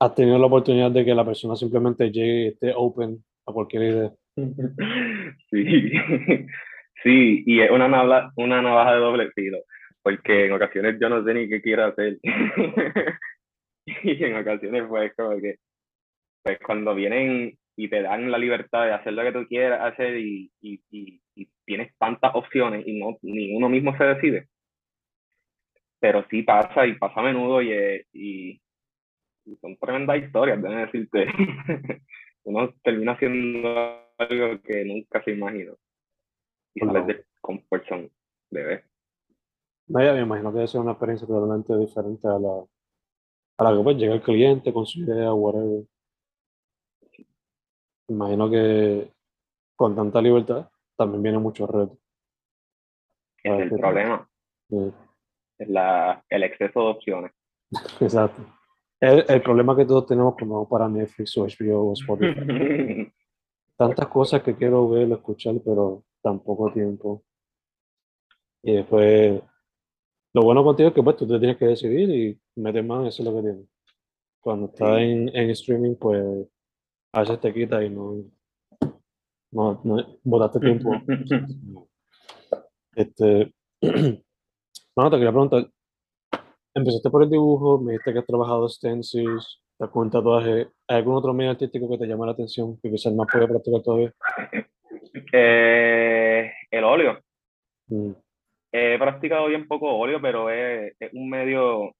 ¿has 0.00 0.14
tenido 0.14 0.38
la 0.38 0.46
oportunidad 0.46 0.90
de 0.90 1.04
que 1.04 1.14
la 1.14 1.24
persona 1.24 1.56
simplemente 1.56 2.10
llegue 2.10 2.44
y 2.44 2.48
esté 2.48 2.72
open 2.74 3.24
a 3.46 3.52
cualquier 3.52 3.82
idea? 3.82 4.12
Sí, 5.50 5.64
sí, 7.02 7.44
y 7.46 7.60
es 7.60 7.70
una 7.70 7.88
navaja, 7.88 8.32
una 8.36 8.60
navaja 8.62 8.94
de 8.94 9.00
doble 9.00 9.30
filo, 9.32 9.58
porque 10.02 10.46
en 10.46 10.52
ocasiones 10.52 10.98
yo 11.00 11.08
no 11.08 11.24
sé 11.24 11.34
ni 11.34 11.48
qué 11.48 11.62
quiero 11.62 11.86
hacer. 11.86 12.18
y 13.86 14.24
en 14.24 14.36
ocasiones 14.36 14.84
pues 14.88 15.12
como 15.16 15.40
que, 15.40 15.56
pues 16.42 16.58
cuando 16.64 16.94
vienen 16.94 17.56
y 17.76 17.88
te 17.88 18.02
dan 18.02 18.30
la 18.30 18.38
libertad 18.38 18.84
de 18.86 18.92
hacer 18.92 19.12
lo 19.12 19.22
que 19.22 19.32
tú 19.32 19.46
quieras 19.48 19.92
hacer 19.92 20.16
y, 20.18 20.50
y, 20.60 20.80
y, 20.90 21.20
y 21.34 21.48
tienes 21.64 21.96
tantas 21.98 22.32
opciones 22.34 22.86
y 22.86 22.98
no, 22.98 23.18
ni 23.22 23.54
uno 23.56 23.68
mismo 23.68 23.96
se 23.96 24.04
decide. 24.04 24.48
Pero 26.06 26.24
sí 26.30 26.44
pasa 26.44 26.86
y 26.86 26.94
pasa 26.94 27.18
a 27.18 27.24
menudo 27.24 27.60
y, 27.60 27.72
y, 28.12 28.62
y 29.44 29.56
son 29.56 29.76
tremendas 29.76 30.22
historias, 30.22 30.62
déjame 30.62 30.86
decirte. 30.86 31.26
uno 32.44 32.72
termina 32.84 33.14
haciendo 33.14 33.68
algo 34.16 34.62
que 34.62 34.84
nunca 34.84 35.20
se 35.24 35.32
imaginó. 35.32 35.74
y 36.74 36.80
sales 36.80 37.06
de 37.08 37.24
zone 37.88 38.12
ver. 38.52 38.84
No, 39.88 40.00
ya 40.00 40.12
me 40.12 40.20
imagino 40.20 40.52
que 40.52 40.58
debe 40.58 40.68
ser 40.68 40.80
una 40.80 40.92
experiencia 40.92 41.26
totalmente 41.26 41.76
diferente 41.76 42.28
a 42.28 42.38
la, 42.38 42.64
a 43.58 43.64
la 43.64 43.76
que 43.76 43.82
pues 43.82 43.96
llega 43.96 44.14
el 44.14 44.22
cliente 44.22 44.72
con 44.72 44.86
su 44.86 45.00
idea, 45.00 45.34
whatever. 45.34 45.86
Imagino 48.06 48.48
que 48.48 49.10
con 49.74 49.96
tanta 49.96 50.22
libertad 50.22 50.70
también 50.96 51.24
viene 51.24 51.38
mucho 51.38 51.66
reto. 51.66 51.98
Es 53.42 53.60
el 53.60 53.70
problema. 53.70 54.30
Es 54.70 55.05
la, 55.58 56.24
el 56.28 56.42
exceso 56.42 56.80
de 56.80 56.86
opciones. 56.86 57.32
Exacto. 58.00 58.42
El, 59.00 59.24
el, 59.28 59.42
problema 59.42 59.76
que 59.76 59.84
todos 59.84 60.06
tenemos 60.06 60.36
como 60.36 60.68
para 60.68 60.88
Netflix 60.88 61.36
o 61.36 61.46
HBO 61.46 61.90
o 61.90 61.92
Spotify. 61.92 63.12
Tantas 63.76 64.08
cosas 64.08 64.42
que 64.42 64.56
quiero 64.56 64.88
ver, 64.88 65.10
escuchar, 65.12 65.56
pero 65.62 66.04
tan 66.22 66.40
poco 66.40 66.72
tiempo. 66.72 67.22
Y 68.62 68.72
después, 68.76 69.40
lo 70.32 70.42
bueno 70.42 70.64
contigo 70.64 70.88
es 70.88 70.94
que 70.94 71.02
pues 71.02 71.16
tú 71.16 71.28
te 71.28 71.38
tienes 71.38 71.56
que 71.58 71.66
decidir 71.66 72.10
y 72.10 72.40
meter 72.56 72.82
mano, 72.82 73.06
eso 73.06 73.22
es 73.22 73.28
lo 73.28 73.36
que 73.36 73.42
tienes. 73.42 73.68
Cuando 74.40 74.66
estás 74.66 74.98
en, 74.98 75.28
en, 75.36 75.50
streaming, 75.50 75.94
pues 75.96 76.48
a 77.12 77.20
veces 77.20 77.40
te 77.40 77.52
quita 77.52 77.84
y 77.84 77.90
no, 77.90 78.24
no, 79.52 79.80
no 79.84 80.18
botaste 80.24 80.60
tiempo. 80.60 80.90
este, 82.96 83.54
bueno, 84.96 85.10
te 85.10 85.16
quería 85.18 85.30
preguntar, 85.30 85.66
empezaste 86.74 87.10
por 87.10 87.22
el 87.22 87.30
dibujo, 87.30 87.78
me 87.78 87.92
dijiste 87.92 88.14
que 88.14 88.18
has 88.20 88.26
trabajado 88.26 88.68
stencils, 88.68 89.62
con 89.92 90.10
tatuaje. 90.10 90.68
¿Hay 90.88 90.96
algún 90.96 91.16
otro 91.16 91.34
medio 91.34 91.50
artístico 91.50 91.88
que 91.90 91.98
te 91.98 92.06
llama 92.06 92.24
la 92.24 92.32
atención 92.32 92.78
que 92.80 92.90
quizás 92.90 93.12
más 93.12 93.26
puede 93.30 93.46
practicar 93.46 93.82
todavía? 93.82 94.12
Eh, 95.32 96.52
el 96.70 96.84
óleo. 96.84 97.18
Mm. 97.88 98.12
He 98.70 98.98
practicado 98.98 99.46
bien 99.46 99.66
poco 99.66 99.88
óleo, 99.88 100.20
pero 100.20 100.50
es, 100.50 100.94
es 101.00 101.12
un 101.14 101.30
medio 101.30 101.94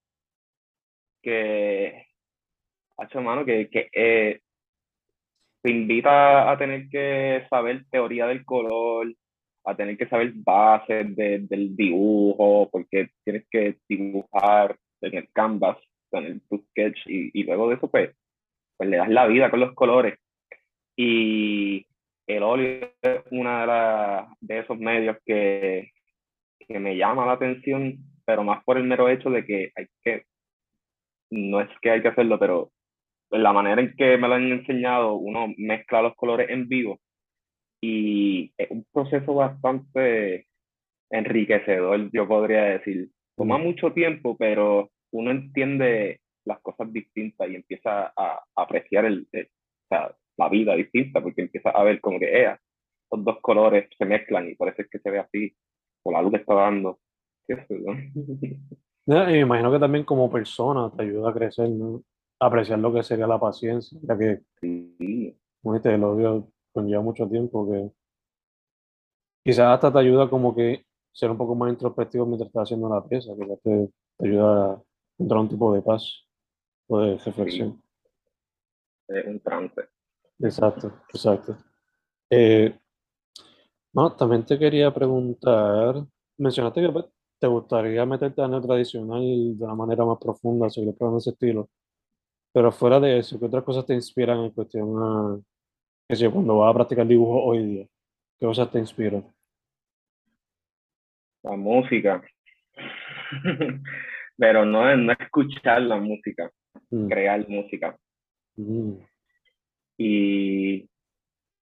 que, 1.23 2.07
hecho 2.99 3.23
mano, 3.23 3.47
que, 3.47 3.71
que 3.71 3.89
eh, 3.93 4.41
te 5.63 5.71
invita 5.71 6.51
a 6.51 6.59
tener 6.59 6.89
que 6.91 7.47
saber 7.49 7.87
teoría 7.91 8.27
del 8.27 8.45
color, 8.45 9.15
a 9.67 9.77
tener 9.77 9.99
que 9.99 10.09
saber 10.09 10.33
bases 10.35 11.15
del 11.17 11.77
dibujo, 11.77 12.69
porque 12.71 13.11
tienes 13.25 13.47
que 13.51 13.77
dibujar 13.89 14.77
en 15.01 15.17
el 15.17 15.29
canvas, 15.33 15.77
en 16.13 16.25
el 16.25 16.41
sketch, 16.41 16.99
y, 17.07 17.31
y, 17.39 17.43
luego 17.43 17.69
de 17.69 17.75
eso, 17.75 17.91
pues, 17.91 18.17
pues 18.77 18.89
le 18.89 18.97
das 18.97 19.11
la 19.11 19.27
vida 19.27 19.51
con 19.51 19.61
los 19.61 19.75
colores. 19.75 20.19
Y 20.97 21.85
el 22.29 22.43
óleo 22.45 22.93
es 23.03 23.21
uno 23.33 23.67
de, 23.67 24.25
de 24.41 24.59
esos 24.61 24.79
medios 24.79 25.17
que, 25.25 25.91
que 26.61 26.79
me 26.79 26.97
llama 26.97 27.27
la 27.27 27.33
atención, 27.33 27.97
pero 28.25 28.45
más 28.45 28.63
por 28.65 28.79
el 28.79 28.85
mero 28.85 29.09
hecho 29.09 29.31
de 29.31 29.45
que 29.45 29.73
hay 29.75 29.87
que, 30.03 30.27
no 31.31 31.61
es 31.61 31.69
que 31.83 31.91
hay 31.91 32.03
que 32.03 32.09
hacerlo, 32.09 32.39
pero 32.39 32.71
la 33.31 33.53
manera 33.53 33.83
en 33.83 33.97
que 33.97 34.17
me 34.17 34.29
lo 34.29 34.35
han 34.35 34.53
enseñado, 34.53 35.15
uno 35.15 35.53
mezcla 35.57 36.03
los 36.03 36.15
colores 36.15 36.49
en 36.51 36.69
vivo 36.69 37.01
y 37.81 38.53
es 38.57 38.71
un 38.71 38.85
proceso 38.93 39.35
bastante 39.35 40.47
enriquecedor, 41.11 42.11
yo 42.13 42.27
podría 42.27 42.65
decir. 42.65 43.11
Toma 43.37 43.59
mucho 43.59 43.93
tiempo, 43.93 44.37
pero 44.37 44.91
uno 45.13 45.31
entiende 45.31 46.21
las 46.47 46.61
cosas 46.61 46.93
distintas 46.93 47.51
y 47.51 47.57
empieza 47.57 48.13
a, 48.17 48.43
apreciar 48.55 49.05
el, 49.05 49.29
la 49.91 50.49
vida 50.49 50.75
distinta, 50.75 51.21
porque 51.23 51.43
empieza 51.43 51.71
a 51.71 51.83
ver 51.85 52.01
como 52.01 52.19
que, 52.19 52.41
ea, 52.41 52.59
los 53.11 53.25
dos 53.25 53.39
colores 53.41 53.89
se 53.97 54.05
mezclan 54.05 54.49
y 54.49 54.55
por 54.55 54.69
eso 54.69 54.83
es 54.83 54.89
que 54.89 54.99
se 54.99 55.11
ve 55.11 55.19
así, 55.19 55.55
por 56.03 56.15
la 56.15 56.23
luz 56.23 56.33
que 56.33 56.39
está 56.39 56.55
dando. 56.55 56.99
¿no? 59.07 59.27
me 59.27 59.39
imagino 59.39 59.73
que 59.73 59.79
también 59.79 60.05
como 60.05 60.31
persona 60.31 60.91
te 60.97 61.03
ayuda 61.03 61.31
a 61.31 61.35
crecer, 61.35 61.69
¿no? 61.71 62.03
Apreciar 62.41 62.79
lo 62.79 62.93
que 62.93 63.03
sería 63.03 63.27
la 63.27 63.41
paciencia, 63.41 63.99
ya 64.03 64.19
que, 64.19 64.41
sí. 64.61 65.37
como 65.63 65.77
el 65.77 66.45
odio 66.81 66.85
conlleva 66.85 67.03
mucho 67.03 67.29
tiempo 67.29 67.71
que 67.71 67.91
quizás 69.45 69.75
hasta 69.75 69.93
te 69.93 69.99
ayuda 69.99 70.29
como 70.29 70.55
que 70.55 70.85
ser 71.13 71.31
un 71.31 71.39
poco 71.39 71.55
más 71.55 71.71
introspectivo 71.71 72.27
mientras 72.27 72.49
estás 72.49 72.65
haciendo 72.65 72.89
la 72.89 73.03
pieza, 73.03 73.33
que 73.37 73.47
te, 73.63 73.91
te 74.19 74.29
ayuda 74.29 74.73
a 74.73 74.83
encontrar 75.19 75.41
un 75.41 75.49
tipo 75.49 75.73
de 75.73 75.83
paz 75.83 76.27
o 76.89 77.01
de 77.01 77.17
reflexión. 77.19 77.83
Es 79.09 79.27
un 79.27 79.41
trance. 79.41 79.83
Exacto, 80.41 80.93
exacto. 81.09 81.57
Eh, 82.29 82.79
no, 83.95 84.15
también 84.15 84.45
te 84.45 84.59
quería 84.59 84.93
preguntar, 84.93 86.05
mencionaste 86.37 86.83
que 86.83 86.91
pues, 86.91 87.07
te 87.39 87.47
gustaría 87.47 88.05
meterte 88.05 88.43
a 88.43 88.49
lo 88.49 88.61
tradicional 88.61 89.23
de 89.57 89.65
una 89.65 89.75
manera 89.75 90.05
más 90.05 90.19
profunda, 90.19 90.69
seguir 90.69 90.95
probando 90.95 91.19
ese 91.19 91.31
estilo, 91.31 91.71
pero 92.53 92.73
fuera 92.73 93.01
de 93.01 93.19
eso, 93.19 93.39
¿qué 93.39 93.47
otras 93.47 93.65
cosas 93.65 93.87
te 93.87 93.95
inspiran 93.95 94.41
en 94.41 94.51
cuestión 94.51 95.03
a, 95.03 95.39
que 96.09 96.17
sé, 96.17 96.31
cuando 96.31 96.59
vas 96.59 96.71
a 96.71 96.75
practicar 96.75 97.07
dibujo 97.07 97.43
hoy 97.45 97.65
día? 97.65 97.87
¿Qué 98.39 98.47
cosas 98.47 98.71
te 98.71 98.79
inspiran? 98.79 99.25
La 101.43 101.57
música. 101.57 102.23
pero 104.37 104.65
no, 104.65 104.95
no 104.97 105.13
escuchar 105.13 105.83
la 105.83 105.97
música, 105.97 106.51
Mm, 106.91 107.09
crear 107.09 107.49
música. 107.49 107.97
mm, 108.57 108.93
y 109.99 110.87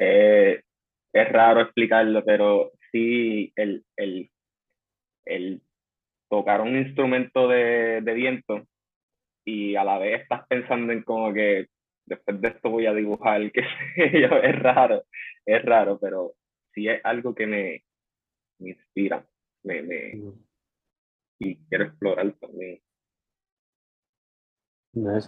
eh, 0.01 0.61
es 1.13 1.29
raro 1.33 1.61
explicarlo, 1.61 2.25
pero 2.25 2.73
sí 2.91 3.53
el, 3.55 3.85
el, 3.97 4.29
el 5.25 5.63
tocar 6.29 6.61
un 6.61 6.77
instrumento 6.77 7.47
de, 7.49 8.01
de 8.03 8.13
viento 8.15 8.67
y 9.47 9.77
a 9.77 9.85
la 9.85 9.99
vez 9.99 10.23
estás 10.23 10.47
pensando 10.49 10.93
en 10.93 11.05
como 11.05 11.33
que 11.33 11.69
después 12.07 12.41
de 12.41 12.49
esto 12.49 12.71
voy 12.71 12.87
a 12.87 12.95
dibujar, 12.95 13.51
que 13.53 13.61
es 13.97 14.59
raro, 14.61 15.05
es 15.47 15.65
raro, 15.65 15.99
pero 15.99 16.35
sí 16.73 16.89
es 16.89 17.01
algo 17.05 17.35
que 17.35 17.47
me, 17.47 17.85
me 18.59 18.71
inspira, 18.71 19.27
me, 19.63 19.83
me, 19.83 20.23
y 21.39 21.57
quiero 21.67 21.85
explorar 21.85 22.33
también. 22.41 22.81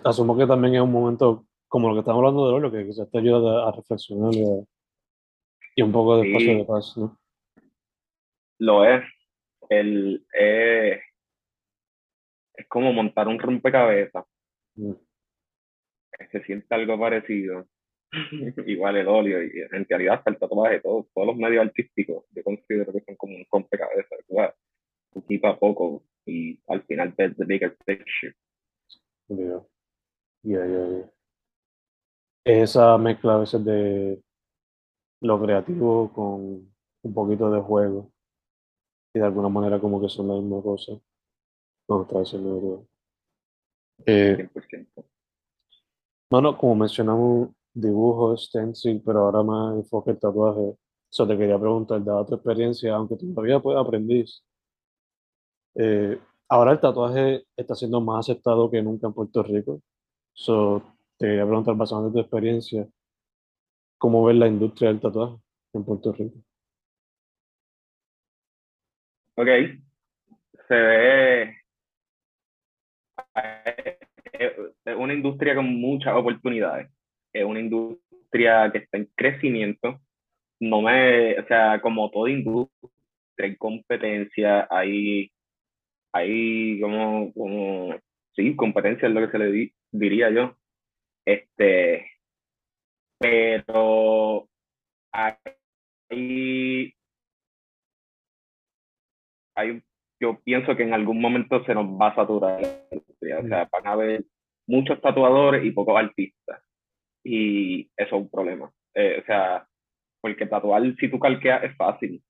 Asumo 0.05 0.37
que 0.37 0.47
también 0.47 0.77
es 0.77 0.81
un 0.81 0.93
momento 0.93 1.47
como 1.69 1.89
lo 1.89 1.95
que 1.95 2.01
estamos 2.01 2.21
hablando 2.21 2.47
de 2.49 2.55
hoy, 2.55 2.61
lo 2.61 2.71
que 2.71 2.87
quizás 2.87 3.11
te 3.11 3.19
ayuda 3.19 3.69
a, 3.69 3.73
reflexionar 3.73 4.33
y, 4.33 4.43
a- 4.43 4.65
y 5.75 5.83
un 5.83 5.93
poco 5.93 6.19
de 6.19 6.29
espacio 6.29 6.53
Sí. 6.53 6.59
de 6.59 6.65
paz, 6.65 6.97
¿no? 6.97 7.19
Lo 8.59 8.85
es. 8.85 9.05
El, 9.69 10.25
eh, 10.39 11.01
es 12.55 12.69
como 12.69 12.93
montar 12.93 13.27
un 13.27 13.39
rompecabezas. 13.39 14.25
Mm, 14.77 14.93
Se 16.31 16.43
siente 16.45 16.75
algo 16.75 16.99
parecido. 16.99 17.67
Igual 18.67 18.97
el 18.97 19.09
óleo 19.09 19.43
y 19.43 19.61
en 19.71 19.85
realidad 19.89 20.15
hasta 20.15 20.31
el 20.31 20.39
tatuaje, 20.39 20.81
todos, 20.81 21.07
todos 21.13 21.27
los 21.27 21.37
medios 21.37 21.67
artísticos, 21.67 22.25
yo 22.31 22.43
considero 22.43 22.93
que 22.93 23.01
son 23.01 23.17
como 23.17 23.35
un 23.35 23.45
rompecabezas, 23.51 24.21
¿verdad? 24.29 24.55
Poquito 25.13 25.47
a 25.49 25.59
poco 25.59 26.05
y 26.25 26.59
al 26.69 26.83
final 26.85 27.15
ves 27.17 27.37
the 27.37 27.45
bigger 27.45 27.77
picture. 27.85 28.35
ya, 29.29 29.65
ya, 30.43 30.67
ya. 30.67 31.11
Esa 32.45 32.97
mezcla 32.99 33.35
a 33.35 33.39
veces 33.39 33.65
de 33.65 34.23
lo 35.21 35.43
creativo 35.43 36.13
con 36.13 36.73
un 37.03 37.15
poquito 37.15 37.51
de 37.51 37.61
juego 37.61 38.13
y 39.15 39.19
de 39.19 39.25
alguna 39.25 39.49
manera 39.49 39.81
como 39.81 40.01
que 40.01 40.09
son 40.09 40.29
la 40.29 40.35
misma 40.35 40.63
cosa. 40.63 40.93
No, 41.89 42.03
está 42.03 42.21
diciendo 42.21 42.61
verdad. 42.61 42.87
Eh, 44.07 44.49
100%. 44.53 45.05
Bueno, 46.31 46.59
como 46.59 46.75
mencionamos, 46.75 47.51
dibujo, 47.73 48.37
stencil, 48.37 49.03
pero 49.05 49.21
ahora 49.21 49.43
más 49.43 49.77
enfoque 49.77 50.11
el 50.13 50.19
tatuaje. 50.19 50.77
Eso 51.11 51.27
te 51.27 51.39
quería 51.39 51.59
preguntar, 51.59 52.03
dada 52.05 52.27
tu 52.27 52.35
experiencia, 52.35 52.95
aunque 52.95 53.17
todavía 53.17 53.61
pues 53.61 53.77
aprendiz, 53.79 54.43
eh, 55.77 56.19
ahora 56.49 56.73
el 56.73 56.81
tatuaje 56.81 57.45
está 57.57 57.75
siendo 57.75 58.01
más 58.01 58.29
aceptado 58.29 58.71
que 58.71 58.83
nunca 58.83 59.07
en 59.07 59.13
Puerto 59.15 59.43
Rico. 59.43 59.81
So, 60.33 60.83
te 61.19 61.27
quería 61.27 61.47
preguntar, 61.47 61.77
basado 61.77 62.07
en 62.09 62.13
tu 62.13 62.21
experiencia, 62.21 62.89
¿cómo 63.99 64.25
ves 64.25 64.37
la 64.37 64.49
industria 64.49 64.89
del 64.89 65.01
tatuaje 65.01 65.37
en 65.75 65.85
Puerto 65.85 66.13
Rico? 66.13 66.39
Ok, 69.37 69.49
se 70.69 70.75
ve 70.75 71.57
es 74.41 74.97
una 74.97 75.15
industria 75.15 75.55
con 75.55 75.67
muchas 75.81 76.15
oportunidades. 76.15 76.91
Es 77.33 77.45
una 77.45 77.61
industria 77.61 78.71
que 78.73 78.79
está 78.79 78.99
en 78.99 79.11
crecimiento. 79.17 80.01
No 80.61 80.83
me, 80.83 81.39
o 81.41 81.47
sea, 81.49 81.81
como 81.83 82.11
toda 82.11 82.31
industria, 82.31 82.91
hay 83.39 83.57
competencia, 83.57 84.67
hay, 84.71 85.33
hay 86.13 86.81
como, 86.81 87.33
como, 87.35 87.97
sí, 88.37 88.57
competencia 88.57 89.09
es 89.09 89.15
lo 89.15 89.21
que 89.27 89.33
se 89.33 89.39
le 89.39 89.53
di- 89.53 89.75
diría 89.93 90.31
yo. 90.31 90.57
Este, 91.27 92.07
pero 93.19 94.49
hay 95.13 96.95
hay, 99.55 99.83
yo 100.21 100.41
pienso 100.43 100.77
que 100.77 100.83
en 100.83 100.95
algún 100.95 101.21
momento 101.21 101.65
se 101.65 101.75
nos 101.75 101.87
va 101.87 102.09
a 102.09 102.15
saturar 102.15 102.61
O 102.63 103.49
sea, 103.49 103.69
van 103.71 103.87
a 103.87 103.93
haber 103.93 104.25
muchos 104.67 105.01
tatuadores 105.01 105.65
y 105.65 105.71
pocos 105.73 105.97
artistas. 105.97 106.63
Y 107.25 107.91
eso 107.97 108.17
es 108.17 108.23
un 108.23 108.31
problema. 108.31 108.71
Eh, 108.95 109.21
o 109.23 109.27
sea, 109.27 109.67
porque 110.21 110.47
tatuar 110.47 110.83
si 110.99 111.09
tú 111.11 111.19
calqueas 111.19 111.65
es 111.65 111.77
fácil. 111.77 112.23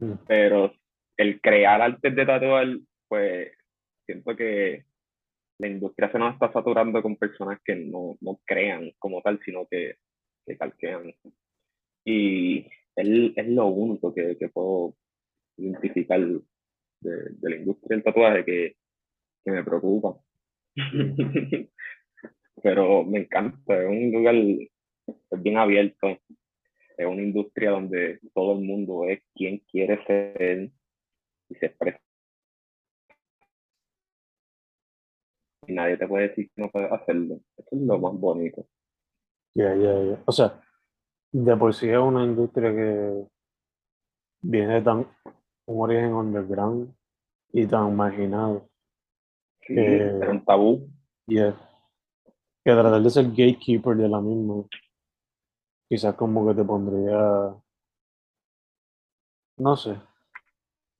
Mm. 0.00 0.14
Pero 0.26 0.74
el 1.16 1.40
crear 1.40 1.80
artes 1.80 2.14
de 2.14 2.26
tatuar, 2.26 2.66
pues 3.08 3.52
siento 4.06 4.36
que 4.36 4.84
la 5.58 5.68
industria 5.68 6.10
se 6.10 6.18
nos 6.18 6.34
está 6.34 6.52
saturando 6.52 7.02
con 7.02 7.16
personas 7.16 7.60
que 7.64 7.76
no, 7.76 8.16
no 8.20 8.40
crean 8.46 8.92
como 8.98 9.20
tal, 9.20 9.40
sino 9.44 9.66
que, 9.66 9.96
que 10.46 10.56
calquean. 10.56 11.14
Y 12.04 12.66
es, 12.96 13.32
es 13.36 13.48
lo 13.48 13.66
único 13.66 14.14
que, 14.14 14.36
que 14.38 14.48
puedo 14.48 14.94
identificar 15.60 16.20
de, 16.20 16.40
de, 17.00 17.50
la 17.50 17.56
industria 17.56 17.96
del 17.96 18.04
tatuaje 18.04 18.44
que, 18.44 18.76
que 19.44 19.50
me 19.50 19.64
preocupa. 19.64 20.16
Pero 22.62 23.04
me 23.04 23.20
encanta, 23.20 23.82
es 23.82 23.88
un 23.88 24.12
lugar 24.12 24.34
es 24.34 25.42
bien 25.42 25.56
abierto, 25.56 26.08
es 26.08 27.06
una 27.06 27.22
industria 27.22 27.70
donde 27.70 28.20
todo 28.34 28.58
el 28.58 28.64
mundo 28.64 29.04
es 29.06 29.20
quien 29.34 29.58
quiere 29.70 30.04
ser 30.04 30.70
y 31.48 31.54
se 31.54 31.66
expresa 31.66 32.00
y 35.70 35.74
nadie 35.74 35.96
te 35.96 36.08
puede 36.08 36.28
decir 36.28 36.50
que 36.54 36.62
no 36.62 36.70
puedes 36.70 36.90
hacerlo. 36.92 37.40
Eso 37.56 37.68
es 37.70 37.82
lo 37.82 37.98
más 37.98 38.14
bonito. 38.14 38.66
Ya, 39.54 39.74
ya, 39.74 40.04
ya. 40.04 40.22
O 40.26 40.32
sea, 40.32 40.60
de 41.32 41.56
por 41.56 41.74
sí 41.74 41.88
es 41.88 41.98
una 41.98 42.24
industria 42.24 42.70
que 42.72 43.24
viene 44.42 44.82
tan 44.82 45.06
un 45.66 45.82
origen 45.82 46.12
underground 46.12 46.94
y 47.52 47.66
tan 47.66 47.94
marginado. 47.94 48.68
Sí, 49.66 49.74
que, 49.74 50.06
es 50.06 50.28
un 50.28 50.44
tabú. 50.44 50.88
Yeah. 51.26 51.54
Que 52.64 52.72
tratar 52.72 53.02
de 53.02 53.10
ser 53.10 53.28
gatekeeper 53.28 53.96
de 53.96 54.08
la 54.08 54.20
misma, 54.20 54.64
quizás 55.88 56.14
como 56.14 56.46
que 56.46 56.54
te 56.54 56.64
pondría, 56.64 57.54
no 59.56 59.76
sé, 59.76 59.96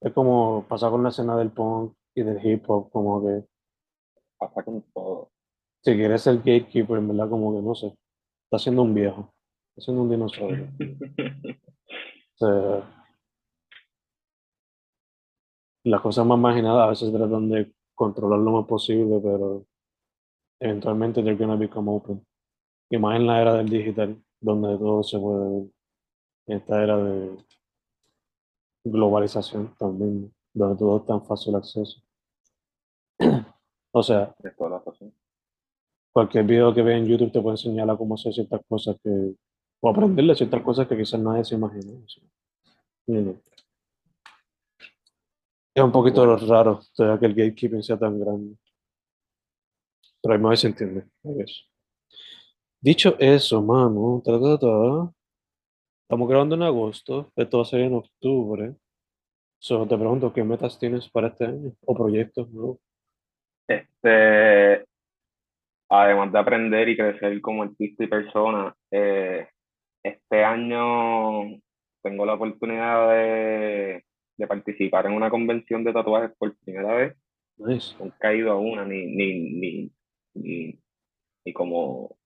es 0.01 0.13
como 0.13 0.65
pasar 0.69 0.91
con 0.91 1.03
la 1.03 1.11
escena 1.11 1.37
del 1.37 1.51
punk 1.51 1.95
y 2.15 2.23
del 2.23 2.45
hip 2.45 2.65
hop, 2.69 2.91
como 2.91 3.23
que 3.23 3.45
pasa 4.39 4.63
con 4.63 4.83
todo. 4.95 5.31
Si 5.83 5.95
quieres 5.95 6.23
ser 6.23 6.39
gatekeeper, 6.39 6.99
en 6.99 7.09
verdad, 7.09 7.29
como 7.29 7.55
que 7.55 7.63
no 7.63 7.75
sé, 7.75 7.95
está 8.45 8.59
siendo 8.59 8.83
un 8.83 8.95
viejo, 8.95 9.33
está 9.71 9.85
siendo 9.85 10.03
un 10.03 10.11
dinosaurio. 10.11 10.69
o 12.35 12.37
sea, 12.37 13.00
las 15.85 16.01
cosas 16.01 16.27
más 16.27 16.39
marginadas 16.39 16.87
a 16.87 16.91
veces 16.91 17.13
tratan 17.13 17.49
de 17.49 17.73
controlar 17.95 18.39
lo 18.39 18.53
más 18.53 18.67
posible, 18.67 19.21
pero 19.23 19.67
eventualmente 20.61 21.23
they're 21.23 21.37
gonna 21.37 21.57
become 21.57 21.91
open. 21.91 22.25
Y 22.91 22.99
más 22.99 23.17
en 23.17 23.27
la 23.27 23.41
era 23.41 23.55
del 23.55 23.69
digital, 23.69 24.23
donde 24.41 24.77
todo 24.79 25.03
se 25.03 25.19
puede 25.19 25.49
ver. 25.49 25.71
En 26.47 26.57
esta 26.59 26.83
era 26.83 26.97
de 26.97 27.37
globalización 28.85 29.75
también, 29.79 30.33
donde 30.53 30.79
todo 30.79 30.99
es 30.99 31.07
tan 31.07 31.25
fácil 31.25 31.55
acceso. 31.55 32.01
O 33.93 34.05
sea, 34.05 34.33
cualquier 36.13 36.45
video 36.45 36.73
que 36.73 36.81
veas 36.81 37.01
en 37.01 37.07
YouTube 37.07 37.33
te 37.33 37.41
puede 37.41 37.55
enseñar 37.55 37.91
a 37.91 37.97
cómo 37.97 38.15
hacer 38.15 38.33
ciertas 38.33 38.61
cosas 38.69 38.97
que, 39.03 39.35
o 39.81 39.91
aprenderle 39.91 40.37
ciertas 40.37 40.63
cosas 40.63 40.87
que 40.87 40.97
quizás 40.97 41.21
nadie 41.21 41.45
se 41.45 41.57
imagina. 41.57 41.93
Es 45.75 45.83
un 45.83 45.93
poquito 45.93 46.37
raro 46.37 46.81
que 46.97 47.27
el 47.27 47.35
gatekeeping 47.35 47.83
sea 47.83 47.99
tan 47.99 48.19
grande. 48.19 48.57
Pero 50.23 50.35
hay 50.35 50.41
más 50.41 50.61
se 50.61 50.67
entiende. 50.67 51.05
Dicho 52.81 53.17
eso, 53.19 53.63
mano, 53.63 54.23
estamos 54.25 56.29
grabando 56.29 56.57
en 56.57 56.63
agosto, 56.63 57.33
esto 57.37 57.59
va 57.59 57.63
a 57.63 57.67
ser 57.67 57.81
en 57.81 57.95
octubre. 57.95 58.75
Solo 59.59 59.87
te 59.87 59.97
pregunto, 59.97 60.33
¿qué 60.33 60.43
metas 60.43 60.79
tienes 60.79 61.09
para 61.09 61.29
este 61.29 61.45
año? 61.45 61.73
¿O 61.85 61.95
proyectos 61.95 62.51
nuevos? 62.51 62.79
Este, 63.69 64.85
además 65.89 66.33
de 66.33 66.39
aprender 66.39 66.89
y 66.89 66.97
crecer 66.97 67.41
como 67.41 67.63
artista 67.63 68.03
y 68.03 68.09
persona, 68.09 68.75
eh, 68.91 69.47
este 70.03 70.45
año 70.45 71.61
tengo 72.03 72.25
la 72.25 72.35
oportunidad 72.35 73.11
de, 73.11 74.05
de, 74.41 74.47
participar 74.47 75.07
en 75.07 75.13
una 75.13 75.31
convención 75.31 75.85
de 75.85 75.93
tatuajes 75.93 76.37
por 76.39 76.57
primera 76.59 76.95
vez. 76.95 77.17
Nice. 77.59 77.95
No 77.99 78.07
he 78.07 78.13
caído 78.19 78.53
a 78.53 78.59
una 78.59 78.85
ni, 78.85 79.07
ni, 79.07 79.91
ni, 80.35 80.81
ni, 81.45 81.53
como 81.53 82.17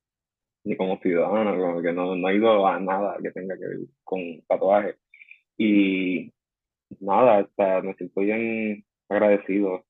ni 0.65 0.77
como 0.77 0.99
ciudadano, 1.01 1.59
como 1.59 1.83
que 1.83 1.93
no, 1.93 2.17
no 2.17 2.29
he 2.29 2.37
ido 2.37 2.67
a 2.67 2.81
nada 2.81 3.19
que 3.23 3.31
tenga 3.33 3.57
que 3.57 3.67
ver 3.67 3.79
con 4.03 4.21
tatuajes. 4.49 4.97
Y 5.59 6.33
nada, 7.01 7.39
hasta 7.39 7.83
me 7.83 7.95
siento 7.95 8.21
bien 8.21 8.85
agradecido 9.09 9.85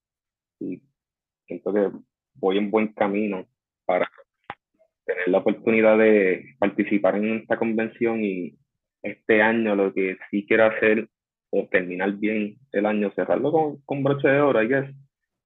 y 0.58 0.82
siento 1.46 1.72
que 1.72 1.90
voy 2.34 2.58
en 2.58 2.70
buen 2.70 2.88
camino 2.88 3.46
para 3.84 4.10
tener 5.04 5.28
la 5.28 5.38
oportunidad 5.38 5.98
de 5.98 6.56
participar 6.58 7.16
en 7.16 7.38
esta 7.38 7.58
convención 7.58 8.24
y 8.24 8.56
este 9.02 9.42
año 9.42 9.76
lo 9.76 9.92
que 9.92 10.16
sí 10.30 10.46
quiero 10.46 10.64
hacer 10.64 11.08
o 11.56 11.68
terminar 11.68 12.12
bien 12.14 12.56
el 12.72 12.86
año, 12.86 13.12
cerrarlo 13.14 13.52
con, 13.52 13.80
con 13.82 14.02
broche 14.02 14.28
de 14.28 14.40
oro, 14.40 14.60
I 14.60 14.66
guess, 14.68 14.90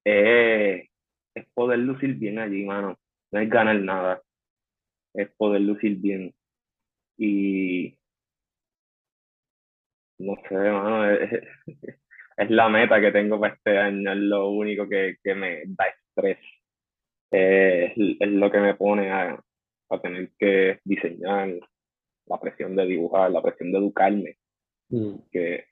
es, 0.05 0.89
es 1.35 1.47
poder 1.53 1.81
lucir 1.81 2.15
bien 2.15 2.39
allí, 2.39 2.65
mano. 2.65 2.99
No 3.31 3.41
es 3.41 3.51
ganar 3.51 3.79
nada, 3.81 4.23
es 5.15 5.29
poder 5.37 5.61
lucir 5.61 5.97
bien. 5.97 6.35
Y 7.19 7.95
no 10.19 10.35
sé, 10.49 10.55
mano, 10.55 11.11
es, 11.11 11.43
es 12.39 12.51
la 12.51 12.71
meta 12.71 13.01
que 13.01 13.13
tengo 13.13 13.39
para 13.39 13.55
este 13.55 13.77
año, 13.77 14.11
es 14.11 14.19
lo 14.19 14.49
único 14.49 14.89
que, 14.89 15.17
que 15.23 15.35
me 15.35 15.63
da 15.67 15.85
estrés. 15.89 16.39
es, 17.31 17.93
es, 17.97 18.29
lo 18.29 18.51
que 18.51 18.61
me 18.61 18.75
pone 18.77 19.11
a, 19.11 19.39
a, 19.91 20.01
tener 20.01 20.31
que 20.39 20.81
diseñar, 20.85 21.51
la 22.27 22.41
presión 22.41 22.77
de 22.77 22.87
dibujar, 22.87 23.31
la 23.31 23.43
presión 23.43 23.73
de 23.73 23.79
educarme, 23.79 24.37
mm. 24.89 25.15
que, 25.31 25.65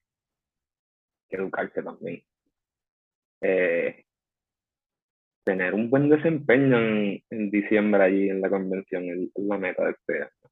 educarse 1.28 1.82
también. 1.82 2.22
Eh, 3.40 4.04
tener 5.44 5.74
un 5.74 5.90
buen 5.90 6.08
desempeño 6.08 6.78
en, 6.78 7.22
en, 7.30 7.50
diciembre 7.50 8.02
allí 8.02 8.30
en 8.30 8.40
la 8.40 8.50
convención 8.50 9.04
es 9.04 9.30
la 9.36 9.58
meta 9.58 9.84
de 9.84 9.90
este 9.90 10.22
año. 10.22 10.50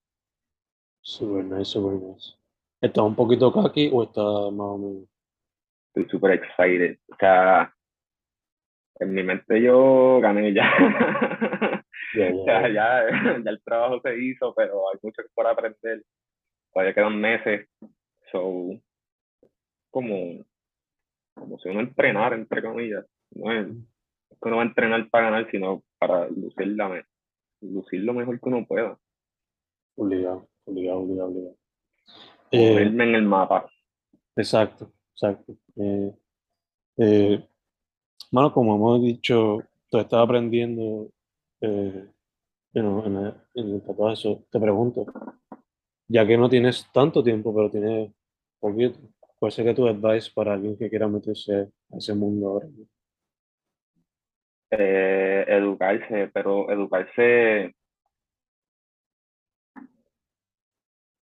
Súper 1.01 1.45
nice, 1.45 1.65
súper 1.65 1.95
nice. 2.01 2.35
¿Está 2.81 3.03
un 3.03 3.17
poquito 3.17 3.53
kaki 3.53 3.91
o 3.93 4.05
está 4.05 4.23
más 4.23 4.67
o 4.67 4.79
menos? 4.79 5.09
estoy 5.95 6.11
súper 6.11 6.33
excited. 6.33 6.99
O 7.09 7.17
sea, 7.17 7.73
en 9.01 9.15
mi 9.15 9.23
mente 9.23 9.63
yo 9.63 10.21
gané 10.21 10.53
ya. 10.53 10.71
o 12.35 12.45
sea, 12.45 12.69
ya, 12.69 13.05
ya 13.45 13.51
el 13.51 13.63
trabajo 13.63 14.01
se 14.03 14.19
hizo, 14.19 14.55
pero 14.55 14.91
hay 14.91 14.99
mucho 15.03 15.23
por 15.35 15.47
aprender. 15.47 16.03
Todavía 16.73 16.95
quedan 16.95 17.21
meses. 17.21 17.69
So, 18.33 18.71
como, 19.91 20.45
como 21.35 21.59
si 21.59 21.69
uno 21.69 21.81
entrenara, 21.81 22.37
entre 22.37 22.63
comillas. 22.63 23.05
No 23.33 23.53
es, 23.53 23.67
que 23.67 24.49
uno 24.49 24.57
va 24.57 24.63
a 24.63 24.67
entrenar 24.67 25.09
para 25.11 25.31
ganar, 25.31 25.51
sino 25.51 25.83
para 25.99 26.29
lucir, 26.29 26.69
la, 26.69 27.07
lucir 27.61 28.01
lo 28.03 28.15
mejor 28.15 28.41
que 28.41 28.49
uno 28.49 28.67
pueda. 28.67 28.99
Obligado, 29.97 30.49
obligado, 30.65 31.01
obligado, 31.01 31.29
obligado. 31.29 31.57
Eh, 32.51 32.83
en 32.83 33.01
el 33.01 33.23
mapa. 33.23 33.69
Exacto, 34.37 34.93
exacto. 35.13 35.57
Eh, 35.77 36.15
eh, 36.97 37.49
bueno, 38.31 38.53
como 38.53 38.77
hemos 38.77 39.03
dicho, 39.03 39.63
tú 39.89 39.99
estás 39.99 40.21
aprendiendo 40.21 41.11
eh, 41.61 42.09
en, 42.75 43.35
el, 43.55 43.83
tatuaje, 43.83 44.15
eso 44.15 44.45
te 44.51 44.59
pregunto, 44.59 45.07
ya 46.09 46.27
que 46.27 46.37
no 46.37 46.49
tienes 46.49 46.87
tanto 46.93 47.23
tiempo, 47.23 47.55
pero 47.55 47.71
tienes 47.71 48.11
poquito, 48.59 48.99
¿cuál 49.45 49.53
sería 49.53 49.75
tu 49.75 49.87
advice 49.87 50.31
para 50.35 50.55
alguien 50.55 50.75
que 50.75 50.89
quiera 50.89 51.07
meterse 51.07 51.71
a 51.93 51.97
ese 51.99 52.15
mundo 52.15 52.49
ahora? 52.49 52.67
Eh, 54.71 55.45
educarse, 55.47 56.31
pero 56.33 56.71
educarse 56.71 57.75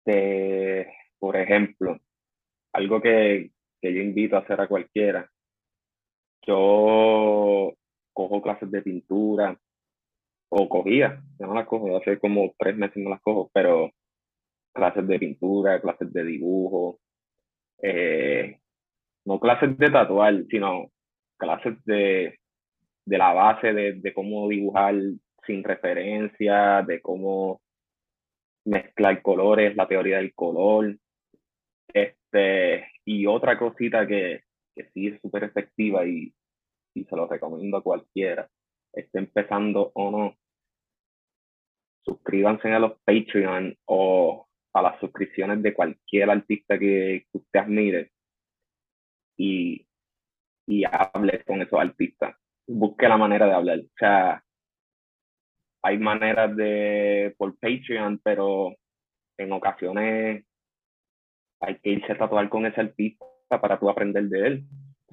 de, 0.05 0.87
por 1.17 1.35
ejemplo, 1.35 1.97
algo 2.73 3.01
que, 3.01 3.49
que 3.81 3.91
yo 3.91 4.01
invito 4.01 4.35
a 4.35 4.41
hacer 4.41 4.61
a 4.61 4.67
cualquiera. 4.67 5.27
Yo 6.45 7.73
cojo 8.13 8.41
clases 8.43 8.69
de 8.69 8.83
pintura, 8.83 9.59
o 10.49 10.69
cogía, 10.69 11.23
ya 11.39 11.47
no 11.47 11.55
las 11.55 11.65
cojo, 11.65 11.97
hace 11.97 12.19
como 12.19 12.53
tres 12.55 12.77
meses 12.77 13.03
no 13.03 13.09
las 13.09 13.21
cojo, 13.21 13.49
pero 13.51 13.89
clases 14.75 15.07
de 15.07 15.17
pintura, 15.17 15.81
clases 15.81 16.13
de 16.13 16.23
dibujo, 16.23 16.99
eh, 17.87 18.59
no 19.25 19.39
clases 19.39 19.77
de 19.77 19.89
tatuar, 19.91 20.43
sino 20.49 20.91
clases 21.37 21.83
de, 21.85 22.39
de 23.05 23.17
la 23.17 23.33
base 23.33 23.73
de, 23.73 24.13
cómo 24.13 24.49
dibujar 24.49 24.95
sin 25.45 25.63
referencia, 25.63 26.81
de 26.81 26.99
cómo 27.01 27.61
mezclar 28.65 29.21
colores, 29.21 29.75
la 29.75 29.87
teoría 29.87 30.17
del 30.17 30.33
color. 30.33 30.97
Este, 31.93 32.87
y 33.05 33.27
otra 33.27 33.57
cosita 33.59 34.07
que, 34.07 34.41
que 34.75 34.89
sí 34.91 35.07
es 35.07 35.21
súper 35.21 35.43
efectiva 35.43 36.07
y, 36.07 36.33
y 36.95 37.03
se 37.03 37.15
lo 37.15 37.27
recomiendo 37.27 37.77
a 37.77 37.83
cualquiera, 37.83 38.49
esté 38.93 39.19
empezando 39.19 39.91
o 39.93 40.11
no, 40.11 40.35
suscríbanse 42.03 42.71
a 42.73 42.79
los 42.79 42.93
Patreon 43.03 43.77
o 43.85 44.47
a 44.75 44.81
las 44.81 44.99
suscripciones 44.99 45.63
de 45.63 45.73
cualquier 45.73 46.29
artista 46.29 46.77
que, 46.77 47.25
usted 47.31 47.59
admire 47.59 48.11
y, 49.37 49.87
y 50.67 50.83
hable 50.83 51.43
con 51.45 51.61
esos 51.61 51.79
artistas. 51.79 52.35
Busque 52.67 53.07
la 53.07 53.17
manera 53.17 53.45
de 53.45 53.53
hablar. 53.53 53.79
O 53.79 53.97
sea, 53.97 54.43
hay 55.81 55.97
maneras 55.97 56.53
de 56.57 57.33
por 57.37 57.57
Patreon, 57.57 58.19
pero 58.21 58.75
en 59.37 59.53
ocasiones 59.53 60.45
hay 61.61 61.79
que 61.79 61.91
irse 61.91 62.11
a 62.11 62.17
tatuar 62.17 62.49
con 62.49 62.65
ese 62.65 62.81
artista 62.81 63.25
para 63.61 63.79
tú 63.79 63.89
aprender 63.89 64.25
de 64.25 64.47
él. 64.47 64.63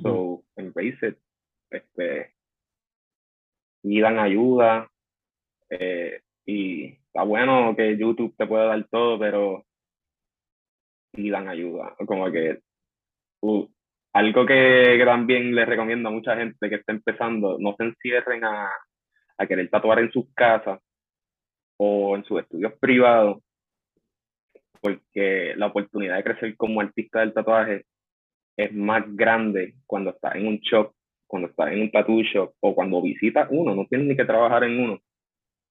So, 0.02 0.42
embrace 0.56 1.06
it. 1.06 1.18
Este, 1.70 2.34
dan 3.84 4.18
ayuda. 4.18 4.90
Eh, 5.70 6.20
y 6.46 6.98
está 7.12 7.24
bueno 7.24 7.76
que 7.76 7.98
YouTube 7.98 8.34
te 8.38 8.46
pueda 8.46 8.64
dar 8.66 8.88
todo, 8.88 9.18
pero 9.18 9.66
dan 11.12 11.48
ayuda. 11.48 11.94
Como 12.06 12.30
que 12.32 12.60
uh, 13.42 13.68
algo 14.14 14.46
que, 14.46 14.96
que, 14.98 15.04
también 15.04 15.54
les 15.54 15.68
recomiendo 15.68 16.08
a 16.08 16.12
mucha 16.12 16.36
gente 16.36 16.68
que 16.70 16.76
está 16.76 16.92
empezando, 16.92 17.58
no 17.58 17.74
se 17.76 17.84
encierren 17.84 18.44
a, 18.44 18.70
a 19.36 19.46
querer 19.46 19.68
tatuar 19.68 19.98
en 19.98 20.10
sus 20.10 20.32
casas 20.34 20.80
o 21.76 22.16
en 22.16 22.24
sus 22.24 22.40
estudios 22.40 22.72
privados, 22.80 23.42
porque 24.80 25.54
la 25.56 25.66
oportunidad 25.66 26.16
de 26.16 26.24
crecer 26.24 26.56
como 26.56 26.80
artista 26.80 27.20
del 27.20 27.34
tatuaje 27.34 27.84
es 28.56 28.72
más 28.72 29.04
grande 29.14 29.74
cuando 29.86 30.10
estás 30.10 30.36
en 30.36 30.46
un 30.46 30.58
shop, 30.58 30.94
cuando 31.26 31.48
estás 31.48 31.72
en 31.72 31.82
un 31.82 31.90
tattoo 31.90 32.22
shop 32.22 32.54
o 32.60 32.74
cuando 32.74 33.02
visitas 33.02 33.48
uno, 33.50 33.74
no 33.74 33.86
tienes 33.86 34.08
ni 34.08 34.16
que 34.16 34.24
trabajar 34.24 34.64
en 34.64 34.80
uno, 34.80 35.00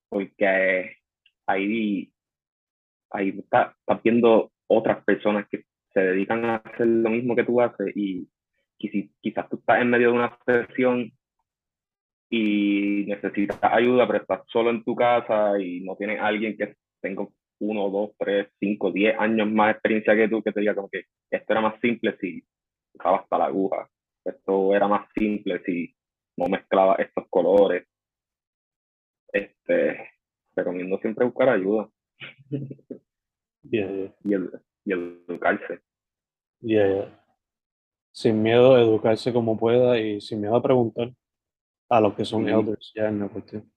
porque 0.09 1.00
ahí, 1.51 2.11
ahí 3.11 3.29
estás 3.29 3.75
viendo 4.03 4.51
otras 4.67 5.03
personas 5.03 5.47
que 5.49 5.65
se 5.93 5.99
dedican 5.99 6.45
a 6.45 6.55
hacer 6.57 6.87
lo 6.87 7.09
mismo 7.09 7.35
que 7.35 7.43
tú 7.43 7.61
haces 7.61 7.91
y 7.95 8.27
quizás 8.77 9.49
tú 9.49 9.57
estás 9.57 9.81
en 9.81 9.89
medio 9.89 10.11
de 10.11 10.17
una 10.17 10.37
sesión 10.45 11.11
y 12.29 13.05
necesitas 13.07 13.59
ayuda, 13.61 14.07
pero 14.07 14.19
estás 14.19 14.41
solo 14.47 14.69
en 14.69 14.83
tu 14.83 14.95
casa 14.95 15.59
y 15.59 15.81
no 15.81 15.95
tienes 15.97 16.19
alguien 16.21 16.57
que 16.57 16.75
tenga 17.01 17.27
uno, 17.59 17.89
dos, 17.89 18.11
tres, 18.17 18.47
cinco, 18.59 18.91
diez 18.91 19.15
años 19.19 19.51
más 19.51 19.73
experiencia 19.73 20.15
que 20.15 20.29
tú, 20.29 20.41
que 20.41 20.51
te 20.51 20.61
diga 20.61 20.73
como 20.73 20.89
que 20.89 21.03
esto 21.29 21.53
era 21.53 21.61
más 21.61 21.79
simple 21.81 22.17
si 22.19 22.43
usaba 22.93 23.17
hasta 23.17 23.37
la 23.37 23.45
aguja, 23.45 23.87
esto 24.23 24.73
era 24.73 24.87
más 24.87 25.07
simple 25.13 25.61
si 25.65 25.93
no 26.37 26.47
mezclaba 26.47 26.95
estos 26.95 27.25
colores. 27.29 27.85
Este, 29.31 30.11
recomiendo 30.55 30.97
siempre 30.99 31.25
buscar 31.25 31.49
ayuda. 31.49 31.89
Y, 33.63 33.79
y, 33.79 34.91
educarse. 34.91 35.81
Sin 38.11 38.41
miedo 38.41 38.75
a 38.75 38.81
educarse 38.81 39.31
como 39.31 39.57
pueda 39.57 39.99
y 39.99 40.19
sin 40.19 40.41
miedo 40.41 40.55
a 40.55 40.63
preguntar 40.63 41.13
a 41.89 42.01
los 42.01 42.15
que 42.15 42.25
son 42.25 42.47
elders 42.47 42.91
ya 42.95 43.09
en 43.09 43.19
la 43.19 43.29
cuestión. 43.29 43.71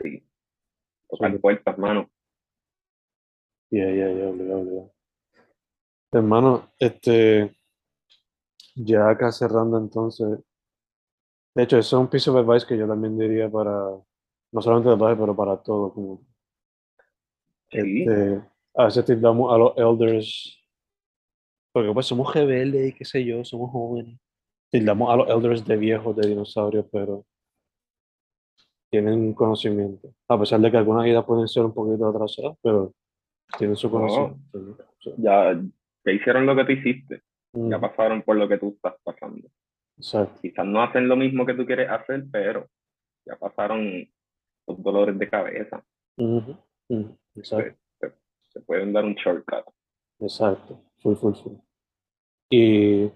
Sí. 0.00 0.22
Tocar 1.08 1.38
puertas, 1.40 1.78
mano. 1.78 2.10
Ya, 3.70 3.86
ya, 3.86 4.12
ya, 4.12 4.28
obligado, 4.28 4.60
obligado. 4.60 4.92
Hermano, 6.12 6.72
este, 6.78 7.54
ya 8.74 9.10
acá 9.10 9.32
cerrando 9.32 9.76
entonces, 9.78 10.38
de 11.54 11.62
hecho, 11.62 11.78
eso 11.78 11.96
es 11.96 12.00
un 12.00 12.08
piece 12.08 12.30
of 12.30 12.36
advice 12.36 12.66
que 12.66 12.76
yo 12.76 12.86
también 12.86 13.18
diría 13.18 13.50
para, 13.50 13.72
no 14.56 14.62
solamente 14.62 14.88
de 14.88 15.16
pero 15.16 15.36
para 15.36 15.62
todo. 15.62 15.92
Como, 15.92 16.26
este, 17.70 18.40
a 18.74 18.84
veces 18.86 19.04
tildamos 19.04 19.52
a 19.52 19.58
los 19.58 19.76
elders, 19.76 20.58
porque 21.72 21.92
pues 21.92 22.06
somos 22.06 22.34
rebeldes 22.34 22.88
y 22.88 22.92
qué 22.94 23.04
sé 23.04 23.22
yo, 23.22 23.44
somos 23.44 23.70
jóvenes. 23.70 24.18
Tildamos 24.70 25.12
a 25.12 25.16
los 25.16 25.28
elders 25.28 25.62
de 25.66 25.76
viejos, 25.76 26.16
de 26.16 26.28
dinosaurios, 26.28 26.86
pero 26.90 27.26
tienen 28.90 29.34
conocimiento. 29.34 30.14
A 30.26 30.40
pesar 30.40 30.58
de 30.60 30.70
que 30.70 30.78
algunas 30.78 31.06
ideas 31.06 31.24
pueden 31.26 31.46
ser 31.48 31.64
un 31.64 31.74
poquito 31.74 32.08
atrasadas, 32.08 32.56
pero 32.62 32.94
tienen 33.58 33.76
su 33.76 33.90
conocimiento. 33.90 34.78
Ya, 35.18 35.60
te 36.02 36.14
hicieron 36.14 36.46
lo 36.46 36.56
que 36.56 36.64
tú 36.64 36.72
hiciste. 36.72 37.20
Ya 37.52 37.78
pasaron 37.78 38.22
por 38.22 38.36
lo 38.36 38.48
que 38.48 38.56
tú 38.56 38.72
estás 38.74 38.94
pasando. 39.04 39.48
Quizás 40.40 40.66
no 40.66 40.82
hacen 40.82 41.08
lo 41.08 41.16
mismo 41.16 41.44
que 41.44 41.54
tú 41.54 41.66
quieres 41.66 41.90
hacer, 41.90 42.24
pero 42.32 42.66
ya 43.26 43.36
pasaron 43.36 44.08
los 44.66 44.82
dolores 44.82 45.18
de 45.18 45.28
cabeza. 45.28 45.84
Se, 47.42 48.60
pueden 48.64 48.92
dar 48.92 49.04
un 49.04 49.14
shortcut. 49.14 49.64
Exacto, 50.20 50.82
full, 50.98 51.14
full, 51.14 51.34
full. 51.34 51.56
Y 52.50 53.10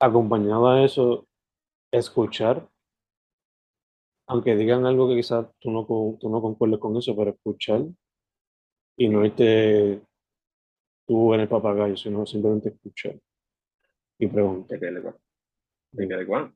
acompañado 0.00 0.68
a 0.68 0.84
eso, 0.84 1.26
escuchar, 1.92 2.68
aunque 4.26 4.56
digan 4.56 4.86
algo 4.86 5.08
que 5.08 5.16
quizás 5.16 5.46
tú 5.58 5.70
no, 5.70 5.86
tú 6.18 6.30
no 6.30 6.40
concuerdes 6.40 6.78
con 6.78 6.96
eso, 6.96 7.16
pero 7.16 7.30
escuchar 7.30 7.82
y 8.96 9.08
no 9.08 9.24
irte 9.24 10.02
tú 11.06 11.34
en 11.34 11.40
el 11.40 11.48
papagayo, 11.48 11.96
sino 11.96 12.26
simplemente 12.26 12.70
escuchar 12.70 13.18
y 14.18 14.26
preguntar. 14.26 14.78
¿De 14.78 16.26
cuál? 16.26 16.52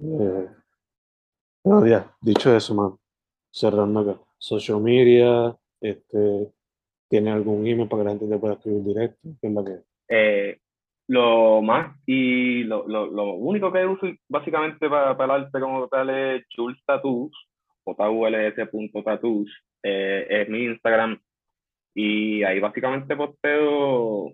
Eh, 0.00 0.48
dicho 2.20 2.54
eso, 2.54 2.74
man, 2.74 2.96
cerrando 3.50 4.00
acá. 4.00 4.20
Social 4.38 4.80
media, 4.80 5.56
este, 5.80 6.52
¿tiene 7.08 7.30
algún 7.30 7.66
email 7.66 7.88
para 7.88 8.02
que 8.02 8.04
la 8.04 8.10
gente 8.10 8.28
te 8.28 8.38
pueda 8.38 8.54
escribir 8.54 8.82
directo? 8.82 9.28
¿Qué 9.40 9.46
es 9.46 9.52
la 9.52 9.64
que? 9.64 9.78
Eh, 10.08 10.58
lo 11.08 11.62
más 11.62 11.96
y 12.06 12.64
lo, 12.64 12.86
lo, 12.88 13.06
lo, 13.06 13.34
único 13.34 13.72
que 13.72 13.86
uso 13.86 14.06
básicamente 14.28 14.88
para, 14.88 15.16
para 15.16 15.36
el 15.36 15.42
arte 15.44 15.60
como 15.60 15.88
tal 15.88 16.10
es 16.10 16.44
Jules 16.54 16.82
Tattoos, 16.86 17.32
Tattoos, 19.04 19.50
eh, 19.82 20.26
es 20.28 20.48
mi 20.48 20.64
Instagram 20.64 21.20
y 21.94 22.42
ahí 22.44 22.60
básicamente 22.60 23.16
posteo 23.16 24.32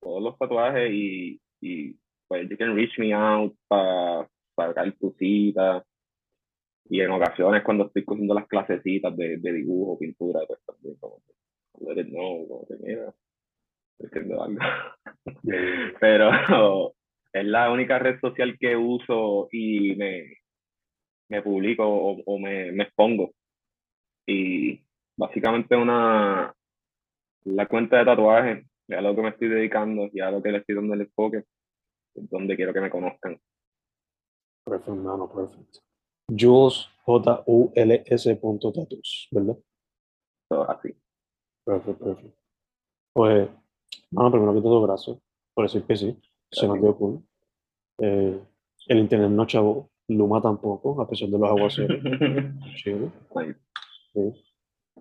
todos 0.00 0.22
los 0.22 0.38
tatuajes 0.38 0.90
y, 0.92 1.40
y 1.60 1.96
pues 2.28 2.48
you 2.48 2.56
can 2.56 2.76
reach 2.76 2.98
me 2.98 3.12
out 3.12 3.54
para 3.66 4.28
sacar 4.54 4.92
tu 4.92 5.14
cita. 5.18 5.84
Y 6.90 7.00
en 7.00 7.10
ocasiones 7.10 7.62
cuando 7.62 7.86
estoy 7.86 8.04
cogiendo 8.04 8.34
las 8.34 8.46
clasecitas 8.46 9.16
de, 9.16 9.36
de 9.38 9.52
dibujo, 9.52 9.98
pintura, 9.98 10.40
pues 10.46 10.60
también 10.64 10.96
como 10.96 11.20
it 11.96 12.08
know, 12.08 12.48
como 12.48 12.66
que 12.66 12.76
mira, 12.80 13.14
algo. 14.42 14.58
Pero 16.00 16.94
es 17.32 17.44
la 17.44 17.70
única 17.70 17.98
red 17.98 18.18
social 18.20 18.56
que 18.58 18.76
uso 18.76 19.48
y 19.52 19.94
me, 19.96 20.38
me 21.28 21.42
publico 21.42 21.84
o, 21.86 22.22
o 22.24 22.38
me, 22.38 22.72
me 22.72 22.84
expongo. 22.84 23.32
Y 24.26 24.82
básicamente 25.16 25.76
una, 25.76 26.54
la 27.44 27.66
cuenta 27.66 27.98
de 27.98 28.04
tatuaje, 28.04 28.66
ya 28.86 28.98
a 28.98 29.02
lo 29.02 29.14
que 29.14 29.22
me 29.22 29.28
estoy 29.30 29.48
dedicando, 29.48 30.08
ya 30.12 30.28
a 30.28 30.30
lo 30.30 30.42
que 30.42 30.52
le 30.52 30.58
estoy 30.58 30.74
dando 30.74 30.94
el 30.94 31.02
enfoque, 31.02 31.44
es 32.14 32.30
donde 32.30 32.56
quiero 32.56 32.72
que 32.72 32.80
me 32.80 32.90
conozcan. 32.90 33.38
Perfecto, 34.64 34.94
no, 34.94 35.32
perfecto. 35.32 35.80
Jules, 36.28 36.88
J-U-L-S. 37.04 38.36
Tatus, 38.36 39.28
¿verdad? 39.30 39.56
Todo 40.48 40.70
así. 40.70 40.94
Perfecto, 41.64 42.04
perfecto. 42.04 42.42
Pues, 43.12 43.48
bueno, 44.10 44.30
primero 44.30 44.54
que 44.54 44.60
todo, 44.60 44.82
gracias 44.82 45.16
por 45.54 45.64
decir 45.64 45.82
que 45.84 45.96
sí. 45.96 46.16
Se 46.50 46.66
nos 46.66 46.80
dio 46.80 46.96
cool. 46.96 47.22
Eh, 47.98 48.40
el 48.86 48.98
internet 48.98 49.30
no 49.30 49.46
chavo, 49.46 49.90
Luma 50.08 50.40
tampoco, 50.40 51.00
a 51.00 51.08
pesar 51.08 51.28
de 51.28 51.38
los 51.38 51.48
aguaceros. 51.48 51.98
Chido. 52.76 53.12
Sí. 54.14 54.32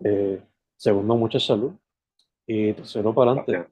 Eh, 0.03 0.41
segundo, 0.75 1.15
mucha 1.15 1.39
salud. 1.39 1.73
Y 2.45 2.73
tercero, 2.73 3.13
para 3.13 3.31
adelante. 3.31 3.71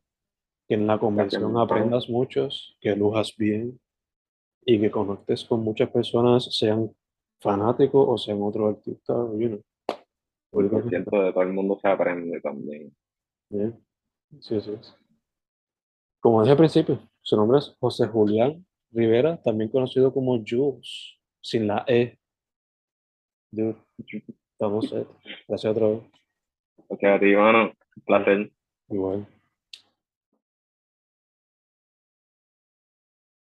Que 0.67 0.75
en 0.75 0.87
la 0.87 0.97
convención 0.97 1.57
aprendas 1.57 2.09
muchos, 2.09 2.77
que 2.79 2.95
lujas 2.95 3.35
bien 3.37 3.79
y 4.65 4.79
que 4.79 4.89
conectes 4.89 5.43
con 5.45 5.61
muchas 5.61 5.89
personas, 5.89 6.55
sean 6.55 6.91
fanáticos 7.39 8.05
o 8.07 8.17
sean 8.17 8.41
otros 8.41 8.75
artistas. 8.75 9.17
You 9.37 9.63
know. 10.51 10.89
siento 10.89 11.21
de 11.21 11.31
todo 11.33 11.43
el 11.43 11.53
mundo 11.53 11.77
se 11.81 11.87
aprende 11.87 12.39
también. 12.41 12.95
Bien. 13.49 13.79
Sí, 14.39 14.59
sí. 14.61 14.73
Como 16.19 16.41
dije 16.41 16.51
al 16.51 16.57
principio, 16.57 16.99
Su 17.21 17.37
nombre 17.37 17.59
es 17.59 17.75
José 17.79 18.07
Julián 18.07 18.65
Rivera, 18.91 19.41
también 19.41 19.69
conocido 19.69 20.13
como 20.13 20.43
Jules, 20.45 21.17
sin 21.41 21.67
la 21.67 21.83
E. 21.87 22.17
Dude, 23.51 23.77
estamos 24.51 24.89
set. 24.89 25.07
Gracias 25.47 25.71
otra 25.71 25.87
vez. 25.87 26.01
Ok, 26.87 27.03
a 27.03 27.19
ti. 27.19 27.35
Un 27.35 27.73
placer. 28.05 28.51
Igual. 28.89 29.27